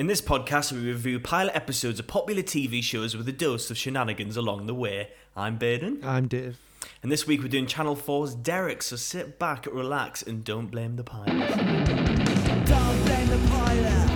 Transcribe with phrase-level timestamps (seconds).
[0.00, 3.76] In this podcast, we review pilot episodes of popular TV shows with a dose of
[3.76, 5.10] shenanigans along the way.
[5.36, 6.56] I'm Baden, I'm Dave.
[7.02, 10.96] and this week we're doing Channel 4's Derek, so sit back, relax, and don't blame
[10.96, 11.36] the pilot.
[11.36, 14.10] Don't blame the pilot.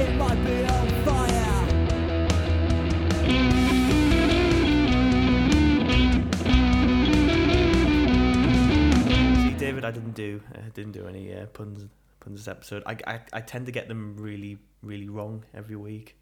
[0.00, 1.66] It might be on fire.
[9.42, 11.84] See, David, I didn't do uh, didn't do any uh, puns
[12.20, 12.82] puns this episode.
[12.86, 16.18] I, I I tend to get them really really wrong every week.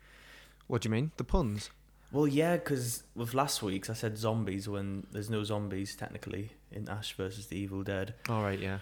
[0.66, 1.12] What do you mean?
[1.16, 1.70] The puns?
[2.10, 6.88] Well, yeah, because with last week's I said zombies when there's no zombies technically in
[6.88, 8.14] Ash versus the Evil Dead.
[8.28, 8.78] All right, yeah.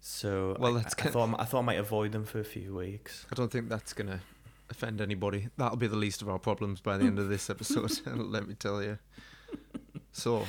[0.00, 2.44] So Well, I, that's I, I thought I thought I might avoid them for a
[2.44, 3.26] few weeks.
[3.30, 4.20] I don't think that's gonna
[4.70, 5.48] offend anybody.
[5.58, 8.00] That'll be the least of our problems by the end of this episode.
[8.06, 8.98] let me tell you.
[10.12, 10.46] So,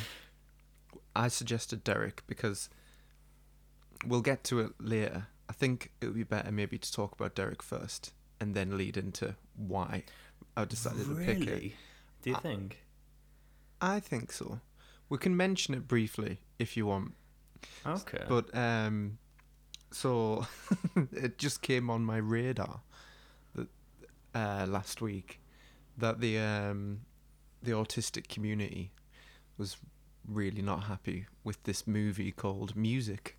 [1.16, 2.70] I suggested Derek because
[4.06, 5.28] we'll get to it later.
[5.52, 8.96] I think it would be better maybe to talk about Derek first and then lead
[8.96, 10.04] into why
[10.56, 11.46] I decided to pick it.
[11.50, 11.76] Really?
[12.22, 12.86] Do you I- think?
[13.82, 14.62] I think so.
[15.10, 17.16] We can mention it briefly if you want,
[17.86, 18.24] Okay.
[18.30, 19.18] But um,
[19.92, 20.48] so
[21.12, 22.80] it just came on my radar
[23.56, 23.68] that
[24.34, 25.42] uh, last week
[25.98, 27.02] that the um,
[27.62, 28.94] the autistic community
[29.58, 29.76] was
[30.26, 33.38] really not happy with this movie called Music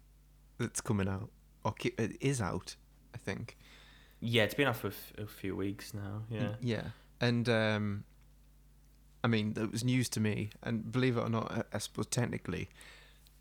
[0.59, 1.31] that's coming out
[1.65, 2.77] or it is out,
[3.15, 3.57] I think.
[4.21, 6.23] yeah, it's been out for a, f- a few weeks now.
[6.31, 6.55] Yeah.
[6.61, 6.83] Yeah.
[7.21, 8.05] And um,
[9.25, 10.51] I mean, it was news to me.
[10.63, 12.69] And believe it or not, I, I suppose technically,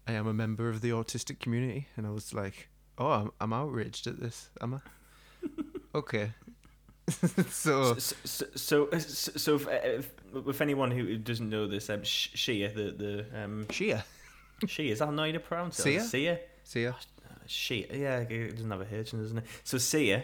[0.08, 1.88] I am a member of the autistic community.
[1.98, 4.50] And I was like, oh, I'm, I'm outraged at this.
[4.62, 4.80] Am I?
[5.96, 6.34] okay.
[7.50, 10.10] so, So, so, so, so, so if, if,
[10.48, 14.04] if anyone who doesn't know this, um, Sh- Shia, the the um, Shia.
[14.66, 15.84] Shia, is that how you pronounce it?
[15.84, 16.04] Sia?
[16.04, 16.40] Sia.
[16.64, 16.86] See
[17.48, 19.46] Shia, yeah, it doesn't have a a H, doesn't it?
[19.64, 20.24] So Sia,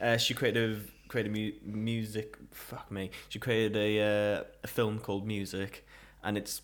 [0.00, 2.36] uh, she created a, created mu- music.
[2.52, 5.86] Fuck me, she created a uh, a film called Music,
[6.22, 6.62] and it's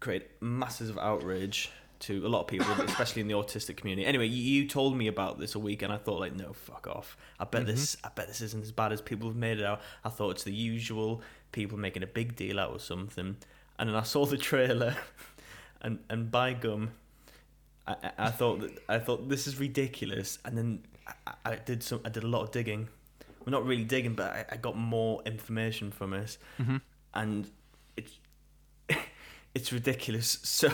[0.00, 1.70] created masses of outrage
[2.02, 4.04] to a lot of people, especially in the autistic community.
[4.04, 6.86] Anyway, you, you told me about this a week, and I thought like, no, fuck
[6.88, 7.16] off.
[7.38, 9.80] I bet this, I bet this isn't as bad as people have made it out.
[10.04, 11.22] I thought it's the usual
[11.52, 13.36] people making a big deal out of something,
[13.78, 14.96] and then I saw the trailer,
[15.80, 16.90] and and by gum,
[17.86, 20.84] I, I- thought that I thought this is ridiculous, and then
[21.26, 22.00] I, I did some.
[22.04, 22.88] I did a lot of digging.
[23.44, 26.76] Well, not really digging, but I, I got more information from it, Mm-hmm.
[27.14, 27.50] and
[27.96, 28.18] it's
[29.54, 30.38] it's ridiculous.
[30.42, 30.68] So,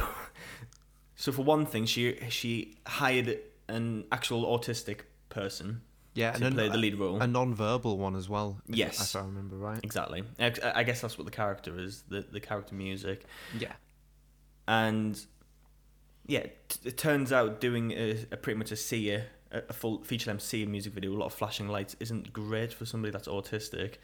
[1.16, 5.80] so for one thing, she she hired an actual autistic person
[6.14, 7.20] Yeah, to play the lead role.
[7.20, 8.60] a non-verbal one as well.
[8.66, 9.00] Yes.
[9.14, 9.78] If I remember right.
[9.82, 10.22] exactly.
[10.38, 12.02] I, I guess that's what the character is.
[12.08, 13.24] The the character music.
[13.58, 13.72] Yeah.
[14.66, 15.18] and
[16.28, 20.30] yeah, t- it turns out doing a, a pretty much a Sia, a, full feature
[20.30, 23.94] length Sia music video, a lot of flashing lights, isn't great for somebody that's autistic.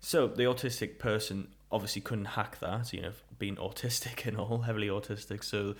[0.00, 4.88] So the autistic person obviously couldn't hack that, you know, being autistic and all, heavily
[4.88, 5.44] autistic.
[5.44, 5.76] So,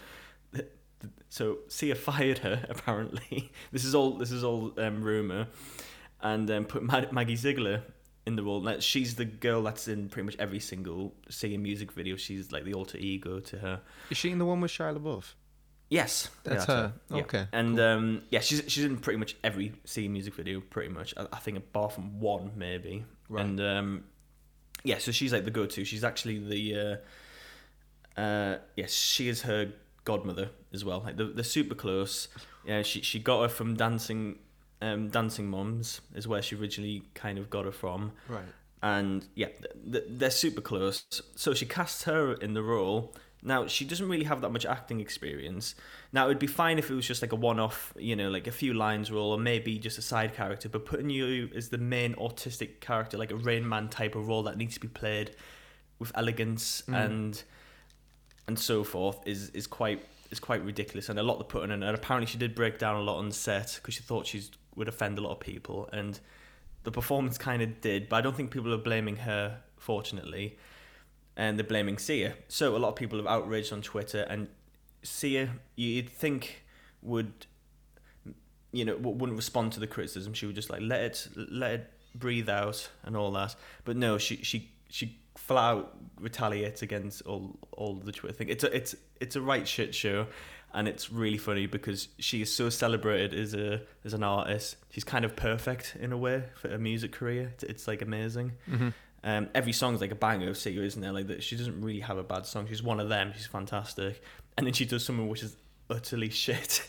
[1.28, 2.64] so Sia fired her.
[2.70, 5.48] Apparently, this is all this is all um, rumor,
[6.22, 7.82] and um, put Mag- Maggie Ziegler
[8.24, 8.60] in the role.
[8.60, 12.14] Now, she's the girl that's in pretty much every single Sia music video.
[12.14, 13.80] She's like the alter ego to her.
[14.10, 15.34] Is she in the one with Shia LaBeouf?
[15.90, 16.92] Yes, That's yeah, her.
[17.10, 17.16] Yeah.
[17.22, 17.84] Okay, and cool.
[17.86, 21.14] um, yeah, she's she's in pretty much every Sia music video, pretty much.
[21.16, 23.04] I, I think apart from one, maybe.
[23.30, 23.44] Right.
[23.44, 24.04] And um,
[24.84, 25.84] yeah, so she's like the go-to.
[25.84, 27.00] She's actually the
[28.16, 29.72] uh, uh, yes, she is her
[30.04, 31.00] godmother as well.
[31.04, 32.28] Like they're, they're super close.
[32.66, 34.38] Yeah, she she got her from dancing.
[34.80, 38.44] Um, dancing moms is where she originally kind of got her from Right.
[38.80, 41.04] and yeah, th- th- they're super close.
[41.34, 43.12] So she casts her in the role.
[43.42, 45.74] Now she doesn't really have that much acting experience.
[46.12, 48.46] Now it would be fine if it was just like a one-off, you know, like
[48.46, 50.68] a few lines role, or maybe just a side character.
[50.68, 54.42] But putting you as the main autistic character, like a Rain Man type of role
[54.44, 55.30] that needs to be played
[55.98, 57.04] with elegance Mm.
[57.04, 57.42] and
[58.48, 61.08] and so forth, is is quite is quite ridiculous.
[61.08, 61.70] And a lot to put in.
[61.70, 64.42] And apparently she did break down a lot on set because she thought she
[64.74, 65.88] would offend a lot of people.
[65.92, 66.18] And
[66.84, 70.56] the performance kind of did, but I don't think people are blaming her, fortunately,
[71.38, 72.34] and they're blaming Sia.
[72.48, 74.48] So a lot of people have outraged on Twitter, and
[75.02, 76.64] Sia, you'd think
[77.00, 77.46] would,
[78.72, 80.34] you know, wouldn't respond to the criticism.
[80.34, 83.54] She would just like let it let it breathe out and all that.
[83.84, 88.48] But no, she she she flat out retaliates against all all the Twitter thing.
[88.48, 90.26] It's a it's it's a right shit show.
[90.74, 94.76] And it's really funny because she is so celebrated as a as an artist.
[94.90, 97.52] She's kind of perfect in a way for a music career.
[97.54, 98.52] It's, it's like amazing.
[98.70, 98.88] Mm-hmm.
[99.24, 101.12] Um, every song's like a banger of Sia, isn't there?
[101.12, 102.66] Like that, she doesn't really have a bad song.
[102.68, 103.32] She's one of them.
[103.34, 104.22] She's fantastic,
[104.56, 105.56] and then she does something which is
[105.90, 106.86] utterly shit,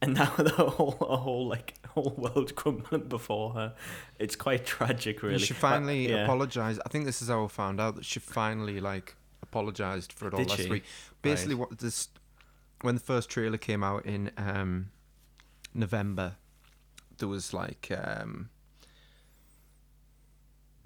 [0.00, 3.74] and now the whole a whole like whole world crumbling before her.
[4.18, 5.38] It's quite tragic, really.
[5.38, 6.24] She But, finally yeah.
[6.24, 6.80] apologized.
[6.86, 10.34] I think this is how I found out that she finally like apologized for it
[10.34, 10.68] all Did last she?
[10.70, 10.84] week.
[11.22, 11.70] Basically, Right.
[11.70, 12.08] what this
[12.82, 14.90] when the first trailer came out in um,
[15.74, 16.36] November,
[17.18, 18.50] there was like um,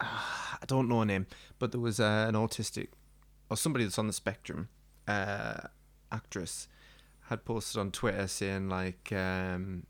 [0.00, 1.26] I don't know her name,
[1.58, 2.88] but there was uh, an autistic
[3.50, 4.69] or somebody that's on the spectrum
[5.08, 5.58] uh,
[6.12, 6.69] actress
[7.29, 9.85] had posted on Twitter saying like um,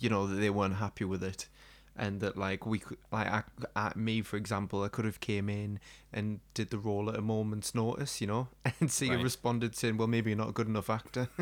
[0.00, 1.48] you know that they weren't happy with it
[1.96, 3.42] and that like we could like I,
[3.76, 5.78] I, me for example I could have came in
[6.12, 8.48] and did the role at a moment's notice you know?
[8.80, 9.22] And Sia Right.
[9.22, 11.28] responded saying well maybe you're not a good enough actor.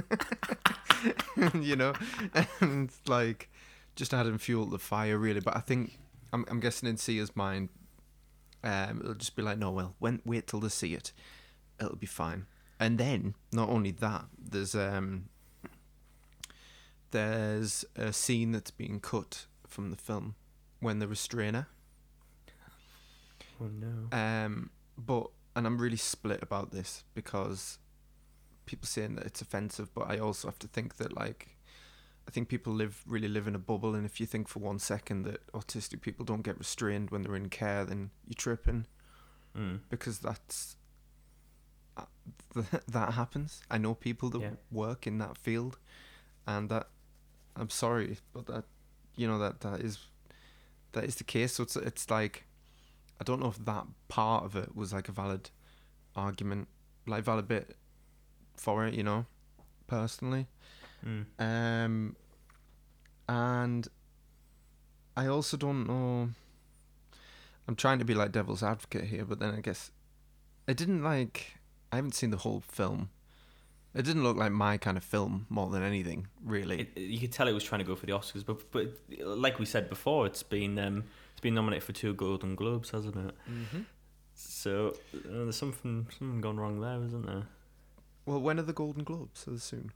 [1.55, 1.95] You know?
[2.61, 3.49] And like
[3.97, 5.41] just adding fuel to the fire really.
[5.41, 5.99] But I think
[6.33, 7.69] I'm, I'm guessing in Sia's mind
[8.63, 11.13] um, it'll just be like no well when wait till they see it.
[11.81, 12.47] It'll be fine.
[12.79, 15.27] And then not only that there's um
[17.11, 20.35] there's a scene that's being cut from the film
[20.81, 21.67] when the restrainer
[23.61, 24.17] Oh no.
[24.17, 27.79] um but and i'm really split about this because
[28.65, 31.57] people saying that it's offensive but i also have to think that like
[32.31, 34.79] i think people live really live in a bubble and if you think for one
[34.79, 38.87] second that autistic people don't get restrained when they're in care then you're tripping
[39.57, 39.81] Mm.
[39.91, 40.77] because that's
[41.97, 42.05] uh,
[42.55, 43.63] th- that happens.
[43.69, 44.51] I know people that Yeah.
[44.71, 45.77] work in that field,
[46.47, 46.87] and that
[47.57, 48.65] I'm sorry, but that
[49.17, 49.99] you know that that is
[50.93, 51.55] that is the case.
[51.55, 52.45] So it's it's like
[53.21, 55.51] I don't know if that part of it was like a valid
[56.15, 56.69] argument,
[57.07, 57.77] like valid bit
[58.57, 58.95] for it.
[58.95, 59.27] You know,
[59.89, 60.47] personally.
[61.05, 61.25] Mm.
[61.41, 62.17] Um,
[63.31, 63.87] and
[65.17, 66.31] I also don't know.
[67.69, 69.93] I'm trying to be like devil's advocate here, but then I guess
[70.67, 71.55] I didn't like.
[71.93, 73.11] I haven't seen the whole film.
[73.95, 76.89] It didn't look like my kind of film more than anything, really.
[76.95, 78.89] It, you could tell it was trying to go for the Oscars, but but
[79.21, 83.15] like we said before, it's been um, it's been nominated for two Golden Globes, hasn't
[83.15, 83.35] it?
[83.49, 83.83] mm-hmm.
[84.35, 87.47] So uh, there's something something gone wrong there, isn't there?
[88.27, 89.41] Well, when are the Golden Globes?
[89.41, 89.93] So soon?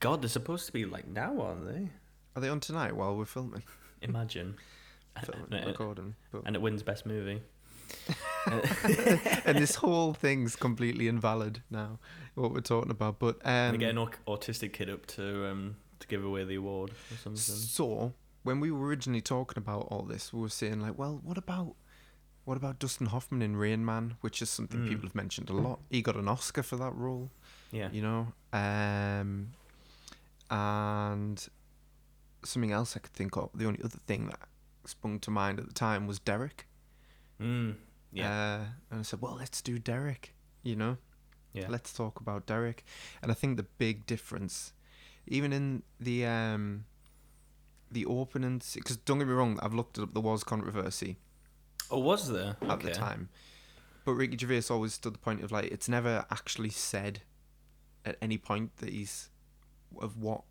[0.00, 1.88] God, they're supposed to be like now, aren't they?
[2.34, 3.62] Are they on tonight while we're filming,
[4.02, 4.56] Imagine.
[5.24, 6.14] filming and, recording?
[6.30, 7.40] But and it wins best movie.
[8.46, 11.98] and this whole thing's completely invalid now.
[12.34, 16.06] What we're talking about, but um, they get an autistic kid up to um to
[16.08, 17.36] give away the award or something.
[17.36, 21.38] So when we were originally talking about all this, we were saying like, well, what
[21.38, 21.74] about
[22.44, 24.88] what about Dustin Hoffman in Rain Man, which is something Mm.
[24.88, 25.80] people have mentioned a lot.
[25.90, 27.30] He got an Oscar for that role,
[27.72, 27.88] Yeah.
[27.90, 28.32] you know.
[28.52, 29.48] Um,
[30.50, 31.46] and
[32.44, 33.50] something else I could think of.
[33.54, 34.40] The only other thing that
[34.84, 36.66] sprung to mind at the time was Derek.
[37.40, 37.76] Mm.
[38.12, 38.30] Yeah.
[38.30, 40.96] Uh, and I said, well, let's do Derek, you know.
[41.52, 41.66] yeah.
[41.68, 42.84] Let's talk about Derek.
[43.22, 44.72] And I think the big difference,
[45.26, 46.84] even in the um,
[47.90, 50.12] the opening, because don't get me wrong, I've looked up.
[50.12, 51.18] There was controversy
[51.90, 53.28] oh, was there at the time,
[54.04, 57.22] but Ricky Gervais always stood the point of like it's never actually said
[58.04, 59.30] at any point that he's
[60.00, 60.42] of what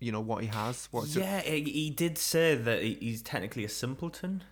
[0.00, 0.88] you know what he has.
[0.90, 4.42] What's Yeah, he, he did say that he's technically a simpleton.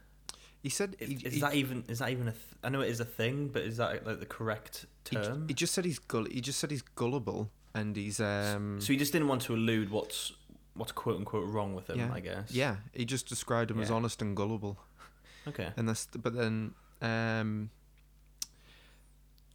[0.62, 0.96] he said.
[0.98, 2.32] Is, he, is he- that even is that even a?
[2.32, 5.46] Th- I know it is a thing, but is that like the correct term?
[5.48, 6.24] he just said he's gull.
[6.24, 8.80] He just said he's gullible and he's um.
[8.80, 10.32] so he just didn't want to allude what's
[10.74, 11.98] what's quote unquote wrong with him.
[11.98, 12.10] Yeah.
[12.12, 12.50] I guess.
[12.52, 14.78] yeah, he just described him as honest and gullible,
[15.48, 15.68] Okay.
[15.76, 16.06] and that's.
[16.06, 17.70] But then, um,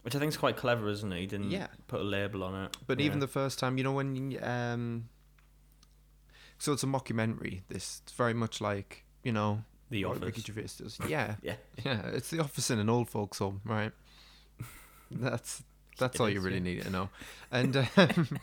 [0.08, 1.20] Which I think is quite clever, isn't it?
[1.20, 1.66] He didn't Yeah.
[1.86, 2.74] put a label on it.
[2.86, 3.04] But Yeah.
[3.04, 5.10] even the first time, you know, when you, um,
[6.58, 7.60] so it's a mockumentary.
[7.68, 10.24] This it's very much like you know the what office.
[10.24, 10.98] Ricky Gervais does.
[11.06, 11.56] Yeah, Yeah.
[11.84, 12.06] yeah.
[12.06, 13.92] It's the office in an old folks' home, right?
[15.10, 15.62] That's
[15.98, 16.62] that's It all you is, really yeah.
[16.62, 17.10] need to know.
[17.50, 18.38] And um,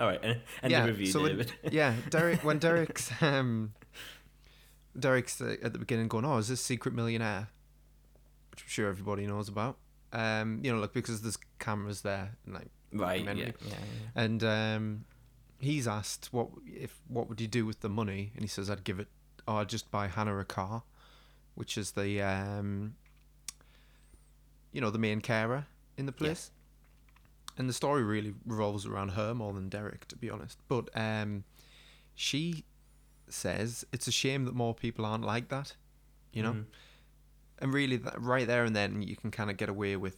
[0.00, 0.20] All right.
[0.24, 1.52] End yeah, of review, so when- David.
[1.70, 3.72] yeah, Derek when Derek's um,
[4.98, 7.50] Derek's uh, at the beginning going, "Oh, is this Secret Millionaire?"
[8.50, 9.78] Which I'm sure everybody knows about.
[10.12, 13.20] Um, you know, like because there's cameras there, and like right.
[13.20, 13.26] Yeah.
[13.26, 13.54] documentary.
[13.66, 13.74] Yeah.
[13.74, 14.22] yeah.
[14.22, 15.04] And um,
[15.58, 18.84] he's asked what if what would you do with the money, and he says I'd
[18.84, 19.08] give it,
[19.48, 20.82] or I'd just buy Hannah a car,
[21.54, 22.94] which is the um,
[24.72, 25.66] you know, the main carer
[25.96, 26.50] in the place.
[27.58, 30.58] And the story really revolves around her more than Derek, to be honest.
[30.68, 31.44] But um,
[32.14, 32.64] she
[33.28, 35.76] says it's a shame that more people aren't like that,
[36.32, 36.52] you know.
[36.52, 36.64] Mhm.
[37.62, 40.16] And really, that, right there and then, you can kind of get away with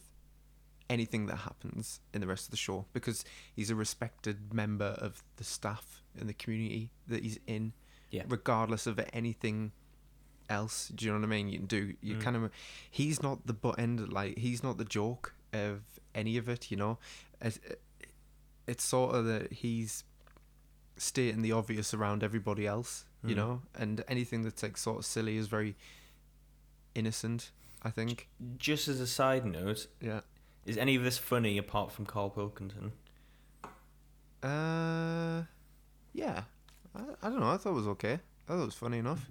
[0.89, 3.23] anything that happens in the rest of the show because
[3.55, 7.71] he's a respected member of the staff in the community that he's in,
[8.11, 8.23] Yeah.
[8.27, 9.71] regardless of anything
[10.49, 10.89] else.
[10.89, 11.49] Do you know what I mean?
[11.49, 11.95] You can do.
[12.01, 12.21] You Mm.
[12.21, 12.51] kind of.
[12.91, 14.11] He's not the butt end.
[14.13, 15.81] Like he's not the joke of
[16.13, 16.69] any of it.
[16.71, 16.99] You know,
[17.41, 17.59] it's,
[18.67, 20.03] it's sort of that he's
[20.97, 23.37] stating the obvious around everybody else, you Mm.
[23.37, 25.75] know, and anything that's like sort of silly is very
[26.95, 27.51] innocent.
[27.83, 28.27] I think.
[28.57, 30.21] Just as a side note, Yeah.
[30.65, 32.93] is any of this funny apart from Carl Pilkington?
[34.41, 35.43] Uh,
[36.13, 36.43] yeah.
[36.95, 37.49] I, I don't know.
[37.51, 38.13] I thought it was okay.
[38.13, 39.29] I thought it was funny enough.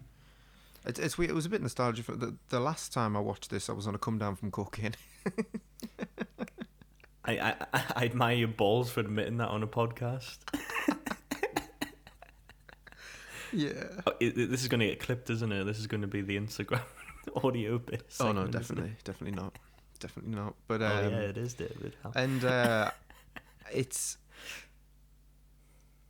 [0.87, 1.31] It's it's weird.
[1.31, 2.05] It was a bit nostalgic.
[2.05, 4.51] For the the last time I watched this, I was on a come down from
[4.51, 4.95] cocaine.
[7.25, 7.55] I, I,
[7.97, 10.37] I admire your balls for admitting that on a podcast.
[13.53, 13.71] yeah.
[14.07, 15.65] Oh, it, it- this is going to get clipped, isn't it?
[15.65, 16.83] This is going to be the Instagram
[17.45, 18.05] audio bit.
[18.21, 18.81] Oh no, segment, isn't it?
[18.81, 19.59] definitely, definitely not,
[20.01, 20.55] definitely not.
[20.69, 21.97] But um, Oh yeah, it is, David.
[22.03, 22.91] How- and uh,
[23.73, 24.19] it's.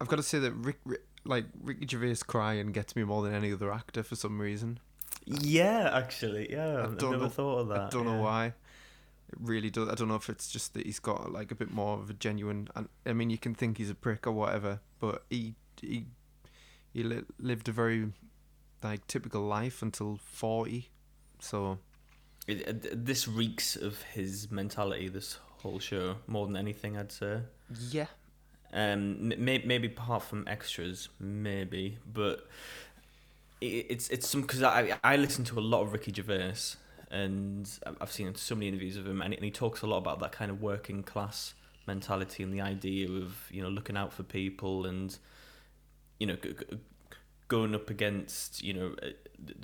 [0.00, 3.35] I've got to say that Rick, Rick, like Ricky Gervais crying gets me more than
[3.35, 4.78] any other actor for some reason.
[5.25, 6.75] Yeah, actually, yeah.
[6.78, 7.80] I I've never know- thought of that.
[7.80, 8.16] I don't yeah.
[8.16, 8.47] know why.
[8.47, 9.88] It really does.
[9.88, 12.12] I don't know if it's just that he's got like a bit more of a
[12.14, 12.68] genuine.
[12.76, 16.06] and- I mean, you can think he's a prick or whatever, but he he
[16.92, 18.12] he li- lived a very
[18.83, 20.90] like typical life until forty.
[21.44, 21.78] So
[22.46, 25.08] It, it, this reeks of his mentality.
[25.08, 27.40] This whole show, more than anything, I'd say.
[27.90, 28.06] yeah,
[28.72, 32.36] Um, m- may, maybe apart from extras, maybe, but
[33.60, 36.76] it, it's it's some because I I listen to a lot of Ricky Gervais,
[37.10, 39.98] and I've- I've seen so many interviews of him, and, and he talks a lot
[39.98, 41.54] about that kind of working class
[41.86, 45.18] mentality and the idea of you know looking out for people and
[46.20, 46.78] you know g- g-
[47.54, 49.08] going up against you know uh,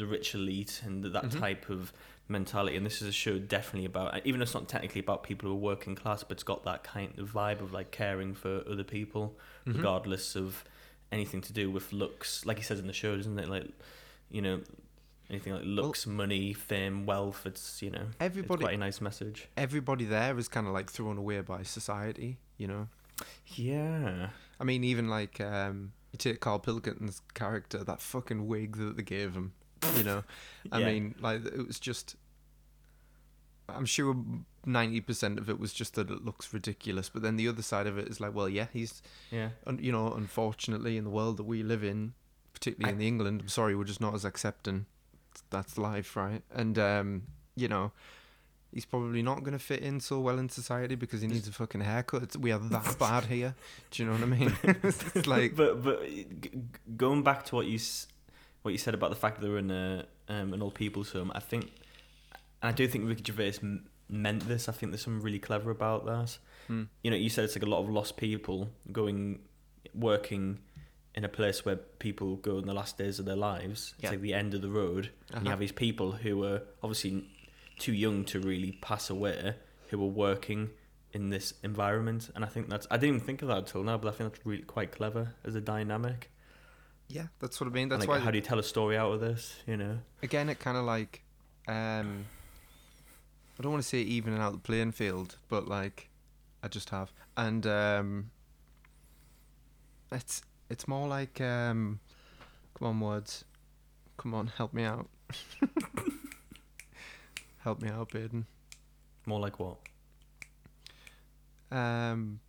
[0.01, 1.39] the rich elite and that Mhm.
[1.45, 1.93] type of
[2.29, 5.45] mentality and this is a show definitely about even though it's not technically about people
[5.49, 8.53] who are working class but it's got that kind of vibe of like caring for
[8.73, 9.25] other people
[9.67, 9.77] Mhm.
[9.77, 10.49] regardless of
[11.11, 13.69] anything to do with looks like he says in the show isn't it like
[14.37, 14.57] you know
[15.33, 19.39] anything like looks money fame wealth it's you know everybody it's quite a nice message
[19.57, 22.31] everybody there is kind of like thrown away by society.
[22.63, 22.85] You know,
[23.47, 24.31] yeah
[24.61, 29.03] I mean, even like um, you take Carl Pilkington's character, that fucking wig that they
[29.03, 29.53] gave him.
[29.97, 30.25] You know,
[30.73, 30.87] I Yeah.
[30.87, 32.17] mean, like it was just.
[33.69, 34.17] I'm sure
[34.67, 37.87] ninety percent of it was just that it looks ridiculous, but then the other side
[37.87, 39.01] of it is like, well, yeah, he's,
[39.31, 42.15] yeah un- you know, unfortunately in the world that we live in,
[42.53, 44.87] particularly in the England, I'm sorry, we're just not as accepting.
[45.51, 46.43] That's life, right?
[46.53, 47.23] And um,
[47.55, 47.93] you know,
[48.73, 51.53] he's probably not going to fit in so well in society because he needs a
[51.53, 52.37] fucking haircut.
[52.37, 53.55] We are that bad here.
[53.91, 54.57] Do you know what I mean?
[54.83, 56.03] it's like, but but
[56.97, 57.79] going back to what you
[58.63, 61.33] what you said about the fact that they're in a um, an old people's home,
[61.35, 61.65] I think,
[62.63, 64.69] and I do think Ricky Gervais m- meant this.
[64.69, 66.39] I think there's something really clever about that.
[66.69, 69.41] hmm, You know, you said it's like a lot of lost people going
[69.95, 70.59] working
[71.15, 73.95] in a place where people go in the last days of their lives.
[73.97, 74.11] It's Yeah.
[74.11, 75.11] like the end of the road.
[75.33, 75.51] And you Uh-huh.
[75.51, 77.25] have these people who are obviously
[77.81, 79.55] too young to really pass away,
[79.89, 80.71] who are working
[81.13, 82.31] in this environment.
[82.35, 84.33] And I think that's I didn't even think of that until now, but I think
[84.33, 86.31] that's really quite clever as a dynamic.
[87.09, 87.89] yeah, that's what I mean.
[87.89, 89.57] That's like, why how do you tell a story out of this?
[89.67, 91.23] You know, again, it kind of like,
[91.67, 92.27] um,
[93.59, 96.09] I don't want to say evening out the playing field, but like,
[96.63, 98.31] I just have, and um,
[100.13, 101.99] it's it's more like, um,
[102.79, 103.45] come on, words,
[104.17, 105.09] come on, help me out,
[107.61, 108.47] help me out, Baden.
[109.27, 109.79] more like what?
[111.71, 112.41] Um,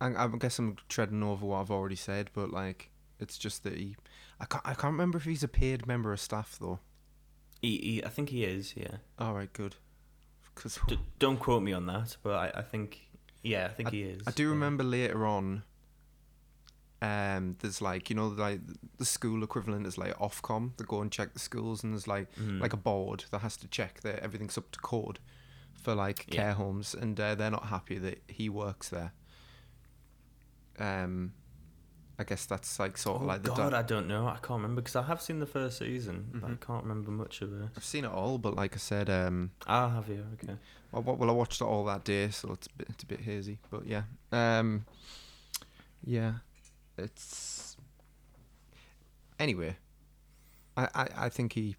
[0.00, 3.74] I, I guess I'm treading over what I've already said, but like, it's just that
[3.74, 3.96] he,
[4.38, 6.80] I can't, I can't remember if he's a paid member of staff though.
[7.62, 8.74] He, he, I think he is.
[8.76, 8.96] Yeah.
[9.18, 9.76] All right, good.
[10.54, 13.08] Because D- don't quote me on that, but I, I think
[13.42, 14.22] yeah, I think he is.
[14.26, 14.50] I do yeah.
[14.50, 15.62] remember later on.
[17.02, 18.60] Um, there's like you know like
[18.96, 20.72] the school equivalent is like Ofcom.
[20.78, 22.60] They go and check the schools, and there's like Mm.
[22.60, 25.18] like a board that has to check that everything's up to code
[25.74, 26.34] for like Yeah.
[26.42, 29.12] care homes, and uh, they're not happy that he works there.
[30.78, 31.32] Um,
[32.18, 33.50] I guess that's like sort of oh like the.
[33.50, 34.26] God, di- I don't know.
[34.26, 36.60] I can't remember because I have seen the first season, but I Mhm.
[36.60, 37.68] can't remember much of it.
[37.76, 40.24] I've seen it all, but like I said, um, Ah, have you?
[40.34, 40.56] Okay.
[40.92, 43.06] Well, well, well, I watched it all that day, so it's a bit, it's a
[43.06, 43.58] bit hazy.
[43.70, 44.86] But yeah, um,
[46.02, 46.36] yeah,
[46.98, 47.76] it's
[49.38, 49.76] anyway.
[50.76, 51.76] I, I, I think he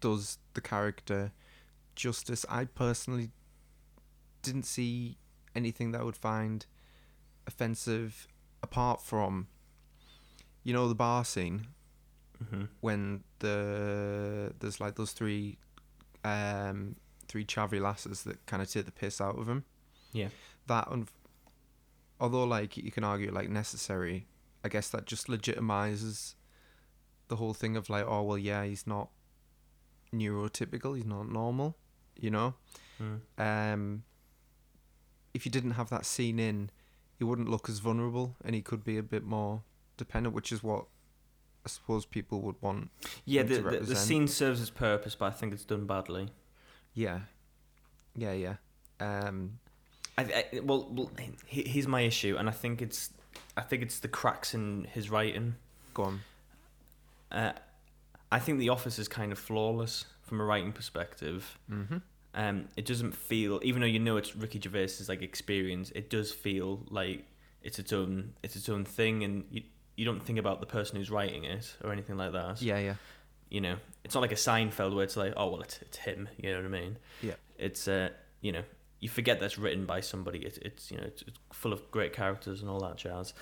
[0.00, 1.32] does the character
[1.94, 2.44] justice.
[2.48, 3.30] I personally
[4.42, 5.16] didn't see
[5.54, 6.66] anything that I would find
[7.46, 8.26] offensive
[8.62, 9.46] apart from,
[10.64, 11.68] you know, the bar scene
[12.50, 15.56] hmm when the there's like those three
[16.22, 16.94] um
[17.28, 19.64] three chavvy lasses that kind of take the piss out of him
[20.12, 20.28] Yeah.
[20.66, 21.08] that un-
[22.20, 24.26] although like you can argue like necessary
[24.64, 26.34] i guess that just legitimizes
[27.28, 29.10] the whole thing of like oh well yeah he's not
[30.14, 31.76] neurotypical he's not normal
[32.18, 32.54] you know
[32.98, 33.20] Mm.
[33.38, 34.04] um
[35.34, 36.70] if you didn't have that scene in
[37.18, 39.62] he wouldn't look as vulnerable, and he could be a bit more
[39.96, 40.84] dependent, which is what
[41.64, 42.90] I suppose people would want.
[43.24, 46.28] Yeah, the, the, the scene serves its purpose, but I think it's done badly.
[46.94, 47.20] Yeah,
[48.14, 48.54] yeah, yeah.
[49.00, 49.58] Um,
[50.18, 51.10] I, I well, well,
[51.46, 53.10] he, here's my issue, and I think it's,
[53.56, 55.56] I think it's the cracks in his writing.
[55.94, 56.20] go on.
[57.30, 57.52] Uh,
[58.30, 61.58] I think The Office is kind of flawless from a writing perspective.
[61.70, 61.98] Mm-hmm.
[62.34, 66.32] Um, it doesn't feel, even though you know it's Ricky Gervais's like experience, it does
[66.32, 67.24] feel like
[67.62, 69.62] it's its own, it's its own thing, and you
[69.96, 72.60] you don't think about the person who's writing it or anything like that.
[72.60, 72.94] Yeah, yeah,
[73.48, 76.28] You know, it's not like a Seinfeld where it's like, oh well, it's it's him.
[76.36, 76.98] You know what I mean?
[77.22, 77.34] Yeah.
[77.58, 78.10] It's uh,
[78.42, 78.62] you know,
[79.00, 80.40] you forget that's written by somebody.
[80.40, 83.34] It's it's you know, it's, it's full of great characters and all that jazz.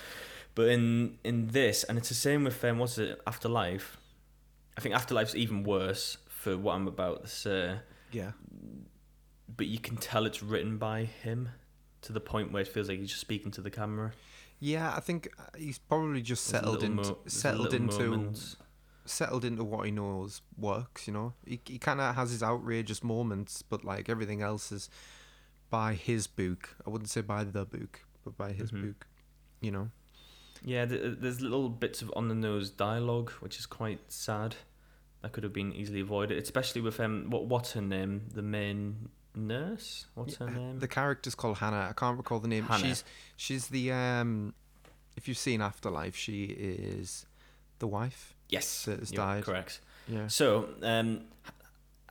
[0.55, 3.97] But in in this, and it's the same with um, what's it, Afterlife.
[4.77, 7.77] I think Afterlife's even worse for what I'm about to say.
[8.13, 8.33] yeah.
[9.57, 11.51] But you can tell it's written by him
[12.03, 14.13] to the point where it feels like he's just speaking to the camera.
[14.59, 18.35] Yeah, I think uh, he's probably just settled into mo- settled into
[19.05, 21.07] settled into what he knows works.
[21.07, 24.89] You know, he he kind of has his outrageous moments, but like everything else is
[25.79, 26.63] by his book.
[26.87, 28.83] I wouldn't say by the book, but by his Mhm.
[28.85, 29.01] book.
[29.61, 29.87] You know.
[30.73, 34.57] Yeah, th- there's little bits of on the nose dialogue, which is quite sad.
[35.21, 39.09] That could have been easily avoided, especially with um, what what's her name, the main
[39.35, 40.07] nurse.
[40.15, 40.79] What's her name?
[40.79, 41.87] The character's called Hannah.
[41.91, 42.65] I can't recall the name.
[42.65, 42.85] Hannah.
[42.89, 43.05] She's
[43.45, 44.55] she's the um.
[45.17, 47.27] If you've seen Afterlife, she is
[47.79, 48.23] the wife.
[48.57, 49.43] yes, that has died.
[49.45, 49.81] correct.
[50.09, 50.27] Yeah.
[50.29, 50.47] So,
[50.83, 51.09] um,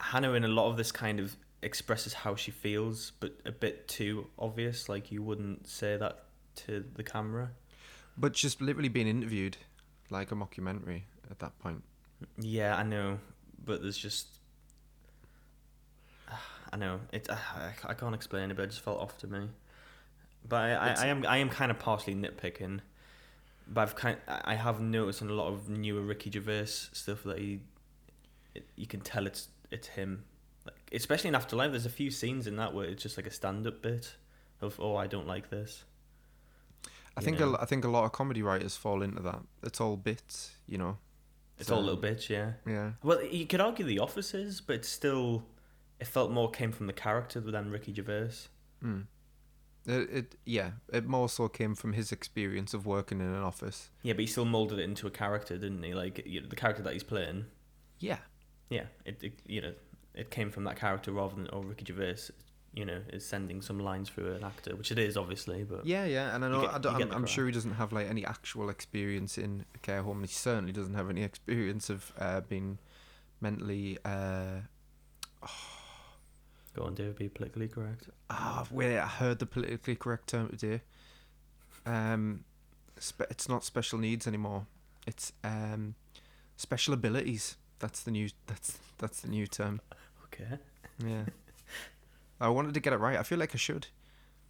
[0.10, 3.88] Hannah in a lot of this kind of expresses how she feels, but a bit
[3.88, 4.90] too obvious.
[4.90, 7.52] Like you wouldn't say that to the camera.
[8.18, 9.58] But just literally being interviewed,
[10.10, 11.84] like a mockumentary at that point.
[12.38, 13.20] Yeah, I know,
[13.64, 14.28] but there's just.
[16.72, 17.28] I know it.
[17.30, 19.50] I, I can't explain it, but it just felt off to me.
[20.48, 22.82] But I, I, I am I am kind of partially nitpicking.
[23.68, 27.40] But I've kind I have noticed in a lot of newer Ricky Gervais stuff that
[27.40, 27.62] he,
[28.54, 30.26] it, you can tell it's it's him.
[30.94, 33.82] Especially in Afterlife, there's a few scenes in that where it's just like a stand-up
[33.82, 34.16] bit
[34.62, 35.84] of oh I don't like this.
[37.16, 37.56] I You think know.
[37.56, 39.42] a, I think a lot of comedy writers fall into that.
[39.64, 40.98] It's all bits, you know.
[41.60, 42.54] It's all little bits, yeah.
[42.68, 42.92] Yeah.
[43.04, 45.46] Well, you could argue the offices, but it's still,
[46.00, 48.48] it felt more came from the character than Ricky Gervais.
[48.84, 49.06] Mm.
[49.86, 50.72] It, it yeah.
[50.92, 53.92] It more so came from his experience of working in an office.
[54.02, 55.94] Yeah, but he still molded it into a character, didn't he?
[55.94, 57.46] Like you know, the character that he's playing.
[58.00, 58.18] Yeah.
[58.70, 59.74] Yeah, it, it you know
[60.16, 62.32] it came from that character rather than oh Ricky Gervais,
[62.74, 66.06] you know, is sending some lines through an actor, which it is obviously, but Yeah,
[66.06, 68.26] yeah, and I know get, I don't, I'm, I'm sure he doesn't have like any
[68.26, 70.22] actual experience in a care home.
[70.22, 72.80] He certainly doesn't have any experience of uh, being
[73.42, 73.98] mentally.
[74.04, 74.62] Uh,
[76.76, 78.10] go on, David, be politically correct.
[78.30, 80.82] ah, wait, I heard the politically correct term today.
[81.86, 82.46] Um,
[82.98, 84.66] spe- it's not special needs anymore.
[85.06, 85.96] It's um,
[86.56, 87.58] special abilities.
[87.80, 88.30] That's the new.
[88.48, 89.82] That's that's the new term.
[90.34, 90.58] Okay.
[91.06, 91.26] Yeah.
[92.40, 93.18] I wanted to get it right.
[93.18, 93.88] I feel like I should.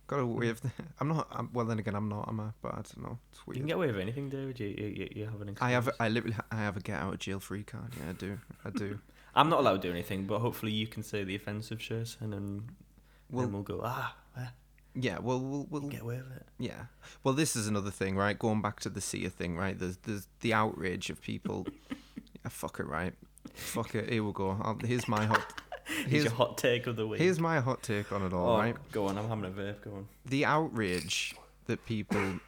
[0.07, 0.61] Got a way of.
[0.99, 1.27] I'm not.
[1.31, 2.27] I'm, well, then again, I'm not.
[2.27, 2.49] Am I?
[2.61, 3.19] But I don't know.
[3.31, 4.59] It's You can get away with anything, David.
[4.59, 5.57] You you, you, have an.
[5.61, 5.89] I have.
[5.99, 6.35] I literally.
[6.51, 7.93] I have a get out of jail free card.
[7.97, 8.39] Yeah, I do.
[8.65, 8.99] I do.
[9.35, 12.33] I'm not allowed to do anything, but hopefully you can say the offensive shit, and
[12.33, 12.69] then,
[13.31, 14.45] Well, then we'll go ah, eh,
[14.93, 15.17] yeah.
[15.19, 15.67] Well, we'll.
[15.69, 16.45] we'll get away with it.
[16.59, 16.85] yeah.
[17.23, 18.37] Well, this is another thing, right?
[18.37, 19.79] Going back to the Sia thing, right?
[19.79, 21.65] There's there's the outrage of people.
[21.89, 23.13] yeah, fuck it, right?
[23.53, 24.09] Fuck it.
[24.09, 24.57] Here we go.
[24.61, 25.45] I'll, here's my hot.
[26.07, 27.19] Here's your hot take of the week.
[27.21, 28.75] here's my hot take on it all, oh, right?
[28.91, 29.17] go on.
[29.17, 29.81] I'm having a vape.
[29.81, 30.07] Go on.
[30.25, 31.35] the outrage
[31.65, 32.39] that people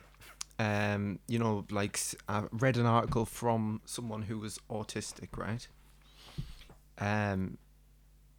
[0.57, 5.67] um you know like i read an article from someone who was autistic right
[6.99, 7.57] um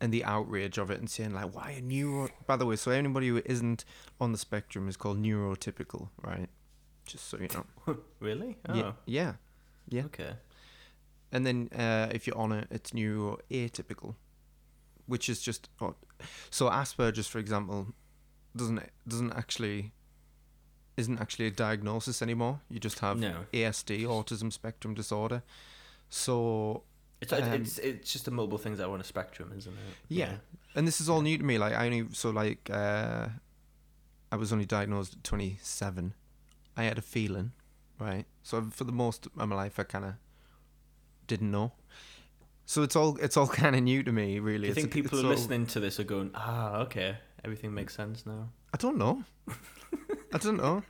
[0.00, 2.90] and the outrage of it and saying like why a neuro by the way so
[2.90, 3.84] anybody who isn't
[4.18, 6.48] on the spectrum is called neurotypical right
[7.06, 8.56] just so you know Really?
[8.68, 8.74] Oh.
[8.74, 9.32] yeah yeah
[9.88, 10.04] yeah.
[10.06, 10.32] Okay.
[11.32, 14.14] and then uh if you're on it it's neuroatypical
[15.06, 15.94] which is just oh,
[16.50, 17.88] so asperger's for example
[18.56, 19.92] doesn't doesn't actually
[20.96, 22.60] isn't actually a diagnosis anymore.
[22.70, 23.44] You just have No.
[23.52, 25.42] ASD autism spectrum disorder.
[26.08, 26.84] So
[27.20, 29.94] It's Um, it's it's just the multiple things that are on a spectrum, isn't it?
[30.08, 30.36] yeah.
[30.74, 31.58] and this is all new to me.
[31.58, 33.28] Like I only so like uh
[34.32, 36.14] I was only diagnosed at 27
[36.76, 37.52] I had a feeling
[37.98, 38.26] right?
[38.42, 40.14] So for the most of my life I kind of
[41.26, 41.72] didn't know
[42.66, 44.90] so it's all it's all kind of new to me really Do you think a-
[44.90, 48.26] people it's are sort of- listening to this are going, ah, okay, everything makes sense
[48.26, 48.50] now?
[48.74, 49.24] I don't know.
[50.34, 50.82] I don't know.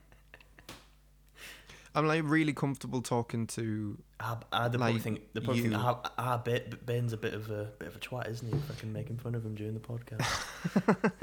[1.95, 3.97] I'm like really comfortable talking to.
[4.21, 5.81] Ah, ah the Like think the probably think you.
[5.81, 8.59] ah Ben- Ben's a bit of a bit of a twat, isn't he?
[8.69, 10.23] Fucking making fun of him during the podcast.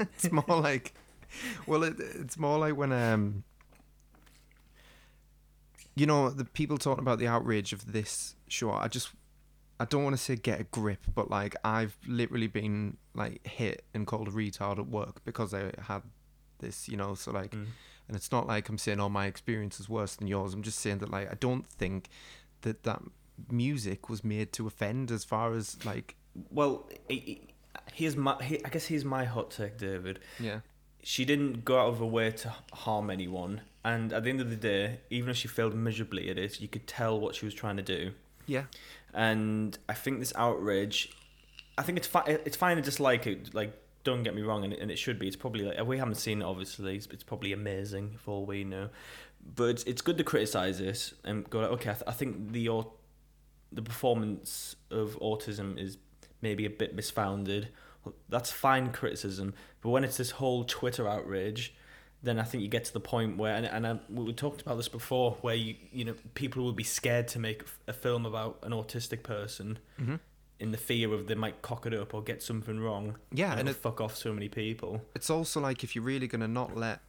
[0.00, 0.94] It's more like,
[1.66, 3.44] well, it, it's more like when um,
[5.94, 8.72] you know, the people talking about the outrage of this show.
[8.72, 9.10] I just,
[9.80, 13.84] I don't want to say get a grip, but like I've literally been like hit
[13.94, 16.02] and called a retard at work because I had
[16.60, 17.14] this, you know.
[17.14, 17.66] So like, Mm.
[18.06, 20.54] and it's not like I'm saying oh my experience is worse than yours.
[20.54, 22.08] I'm just saying that like I don't think
[22.62, 23.02] that that
[23.50, 26.14] music was made to offend as far as like
[26.50, 26.88] Well,
[27.92, 28.36] here's my.
[28.64, 30.20] I guess here's my hot take, David.
[30.38, 30.60] yeah
[31.02, 34.50] She didn't go out of her way to harm anyone, and at the end of
[34.50, 37.54] the day, even if she failed miserably at it, you could tell what she was
[37.54, 38.12] trying to do.
[38.46, 38.64] Yeah
[39.14, 41.12] and I think this outrage,
[41.78, 42.24] I think it's fine.
[42.26, 43.54] It's fine to dislike it.
[43.54, 45.28] Like, don't get me wrong, and and it should be.
[45.28, 46.44] It's probably like we haven't seen it.
[46.44, 48.90] Obviously, it's, it's probably amazing for all we know.
[49.54, 52.52] But it's, it's good to criticize this and go like, okay, I, th- I think
[52.52, 52.92] the au-
[53.72, 55.96] the performance of autism is
[56.42, 57.68] maybe a bit misfounded.
[58.28, 61.74] That's fine criticism, but when it's this whole Twitter outrage,
[62.24, 64.76] then I think you get to the point where, and, and I, we talked about
[64.76, 68.58] this before, where you you know people would be scared to make a film about
[68.62, 70.18] an autistic person Mhm.
[70.58, 73.16] in the fear of they might cock it up or get something wrong.
[73.32, 75.02] Yeah, and, and it- fuck off so many people.
[75.14, 77.00] it's also like if you're really gonna not let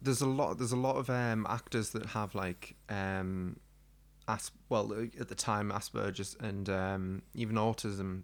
[0.00, 3.56] there's a lot there's a lot of um actors that have like um
[4.28, 8.22] as well at the time asperger's and um even autism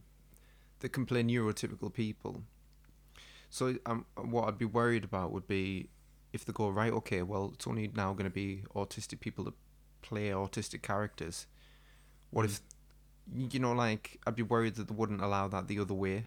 [0.81, 2.43] that can play neurotypical people
[3.57, 5.89] so um, what i'd be worried about would be
[6.33, 9.55] if they go right okay well it's only now going to be autistic people that
[10.01, 11.47] play autistic characters
[12.31, 12.61] what if
[13.53, 16.25] you know like i'd be worried that they wouldn't allow that the other way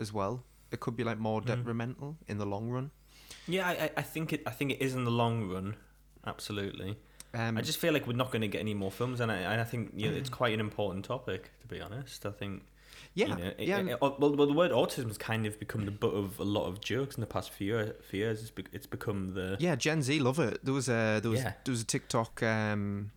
[0.00, 1.46] as well it could be like more Mhm.
[1.46, 2.90] detrimental in the long run
[3.46, 4.42] Yeah, I, I- think it.
[4.46, 5.76] I think it is in the long run.
[6.26, 6.96] Absolutely.
[7.34, 9.36] um I just feel like we're not going to get any more films, and I,
[9.52, 11.50] and I think you know, it's quite an important topic.
[11.62, 12.62] To be honest, I think.
[13.14, 15.84] Yeah You know, yeah it- it- well, well, the word autism has kind of become
[15.84, 18.40] the butt of a lot of jokes in the past few year- few years.
[18.40, 20.64] It's, be, it's become the Yeah, Gen Z love it.
[20.64, 21.52] There was a there was Yeah.
[21.64, 23.10] there was a TikTok um,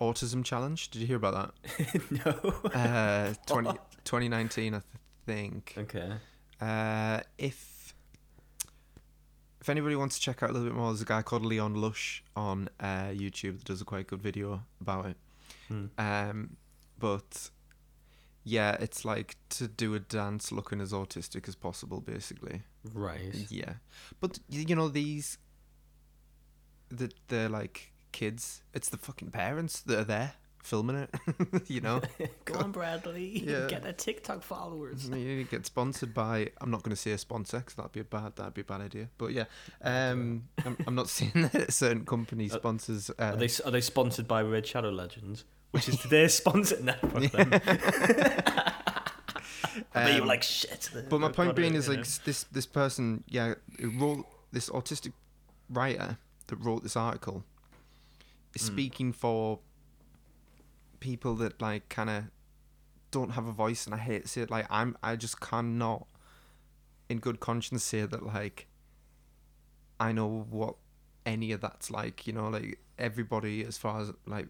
[0.00, 0.90] autism challenge.
[0.90, 2.10] Did you hear about that?
[2.10, 2.70] no.
[2.70, 3.70] Uh, 20,
[4.04, 4.80] 2019, I
[5.26, 5.74] think.
[5.78, 6.12] okay.
[6.60, 7.74] Uh, if
[9.60, 11.74] if anybody wants to check out a little bit more, there's a guy called Leon
[11.74, 15.16] Lush on uh, YouTube that does a quite good video about it.
[15.68, 15.86] Hmm.
[15.98, 16.56] Um,
[16.98, 17.50] but
[18.48, 22.62] yeah, it's like to do a dance looking as autistic as possible, basically.
[22.94, 23.34] Right.
[23.50, 23.72] Yeah,
[24.20, 25.38] but you know these,
[26.90, 28.62] that they're like kids.
[28.72, 31.10] It's the fucking parents that are there filming it.
[31.68, 32.00] you know,
[32.44, 33.42] Go on, Bradley.
[33.46, 33.66] Yeah.
[33.66, 35.08] Get the TikTok followers.
[35.08, 36.50] you get sponsored by.
[36.60, 38.64] I'm not going to say a sponsor because that'd be a bad that'd be a
[38.64, 39.08] bad idea.
[39.18, 39.44] But yeah,
[39.82, 43.10] um, I'm, I'm not saying that a certain company Uh, sponsors.
[43.10, 45.44] Uh, Are they are they sponsored by Raid Shadow Legends,
[45.76, 46.78] which is today's sponsor?
[46.82, 47.50] No, fuck them.
[49.92, 50.90] but you were Um, like shit.
[51.08, 55.12] But my point being is like s- this this person, yeah, who wrote this autistic
[55.68, 57.44] writer that wrote this article
[58.54, 58.66] is Mm.
[58.72, 59.60] speaking for
[61.00, 62.24] people that like kind of
[63.10, 64.50] don't have a voice, and I hate to say it.
[64.50, 66.06] Like I'm, I just cannot,
[67.08, 68.66] in good conscience, say that like
[70.00, 70.76] I know what
[71.24, 72.26] any of that's like.
[72.26, 74.48] You know, like everybody, as far as like.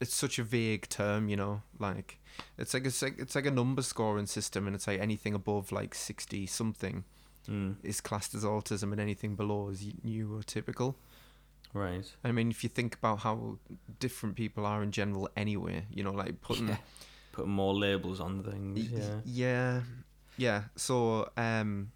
[0.00, 1.62] It's such a vague term, you know.
[1.78, 2.18] Like,
[2.58, 5.72] it's like it's like it's like a number scoring system, and it's like anything above
[5.72, 7.04] like sixty something
[7.48, 10.94] Mm, is classed as autism, and anything below is neurotypical.
[11.72, 12.04] right.
[12.22, 13.58] I mean, if you think about how
[13.98, 16.76] different people are in general, anyway, you know, like putting Yeah.
[17.32, 18.90] Put more labels on things.
[18.90, 19.20] Yeah.
[19.24, 19.80] yeah,
[20.36, 20.62] yeah.
[20.76, 21.92] So, um,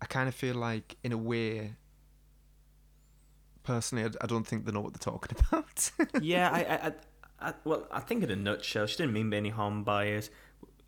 [0.00, 1.74] I kind of feel like, in a way,
[3.68, 5.90] personally, I, I don't think they know what they're talking about.
[6.22, 9.84] yeah, I, I, I, well, I think in a nutshell, she didn't mean any harm
[9.84, 10.30] by it.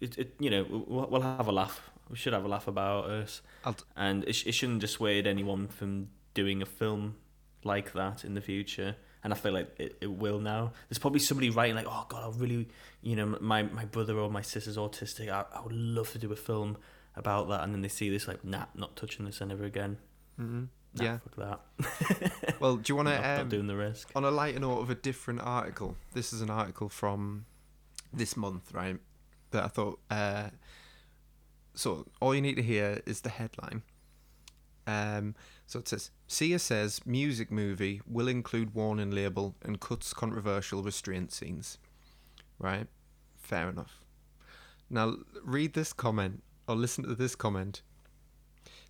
[0.00, 1.90] It, it you know, we'll, we'll have a laugh.
[2.08, 6.08] We should have a laugh about us, I'll and it, it shouldn't dissuade anyone from
[6.34, 7.16] doing a film
[7.62, 8.96] like that in the future.
[9.22, 10.72] And I feel like it, it will now.
[10.88, 12.66] There's probably somebody writing like, "Oh God, I really,
[13.02, 15.28] you know, my my brother or my sister's autistic.
[15.28, 16.78] I, I would love to do a film
[17.14, 19.98] about that." And then they see this like, "Nah, not touching this ever again."
[20.40, 20.68] Mhm.
[20.94, 21.18] Nah, Yeah.
[21.18, 21.36] fuck
[21.78, 22.32] that.
[22.60, 23.14] Well, do you want to?
[23.20, 24.10] not Um, doing the risk.
[24.14, 27.46] on a lighter note of a different article, this is an article from
[28.12, 28.98] this month, right?
[29.52, 30.00] That I thought.
[30.10, 30.50] Uh,
[31.74, 33.82] so all you need to hear is the headline.
[34.86, 40.82] Um, so it says Sia says music movie will include warning label and cuts controversial
[40.82, 41.78] restraint scenes.
[42.58, 42.88] Right,
[43.38, 44.00] fair enough.
[44.90, 47.82] Now read this comment or listen to this comment.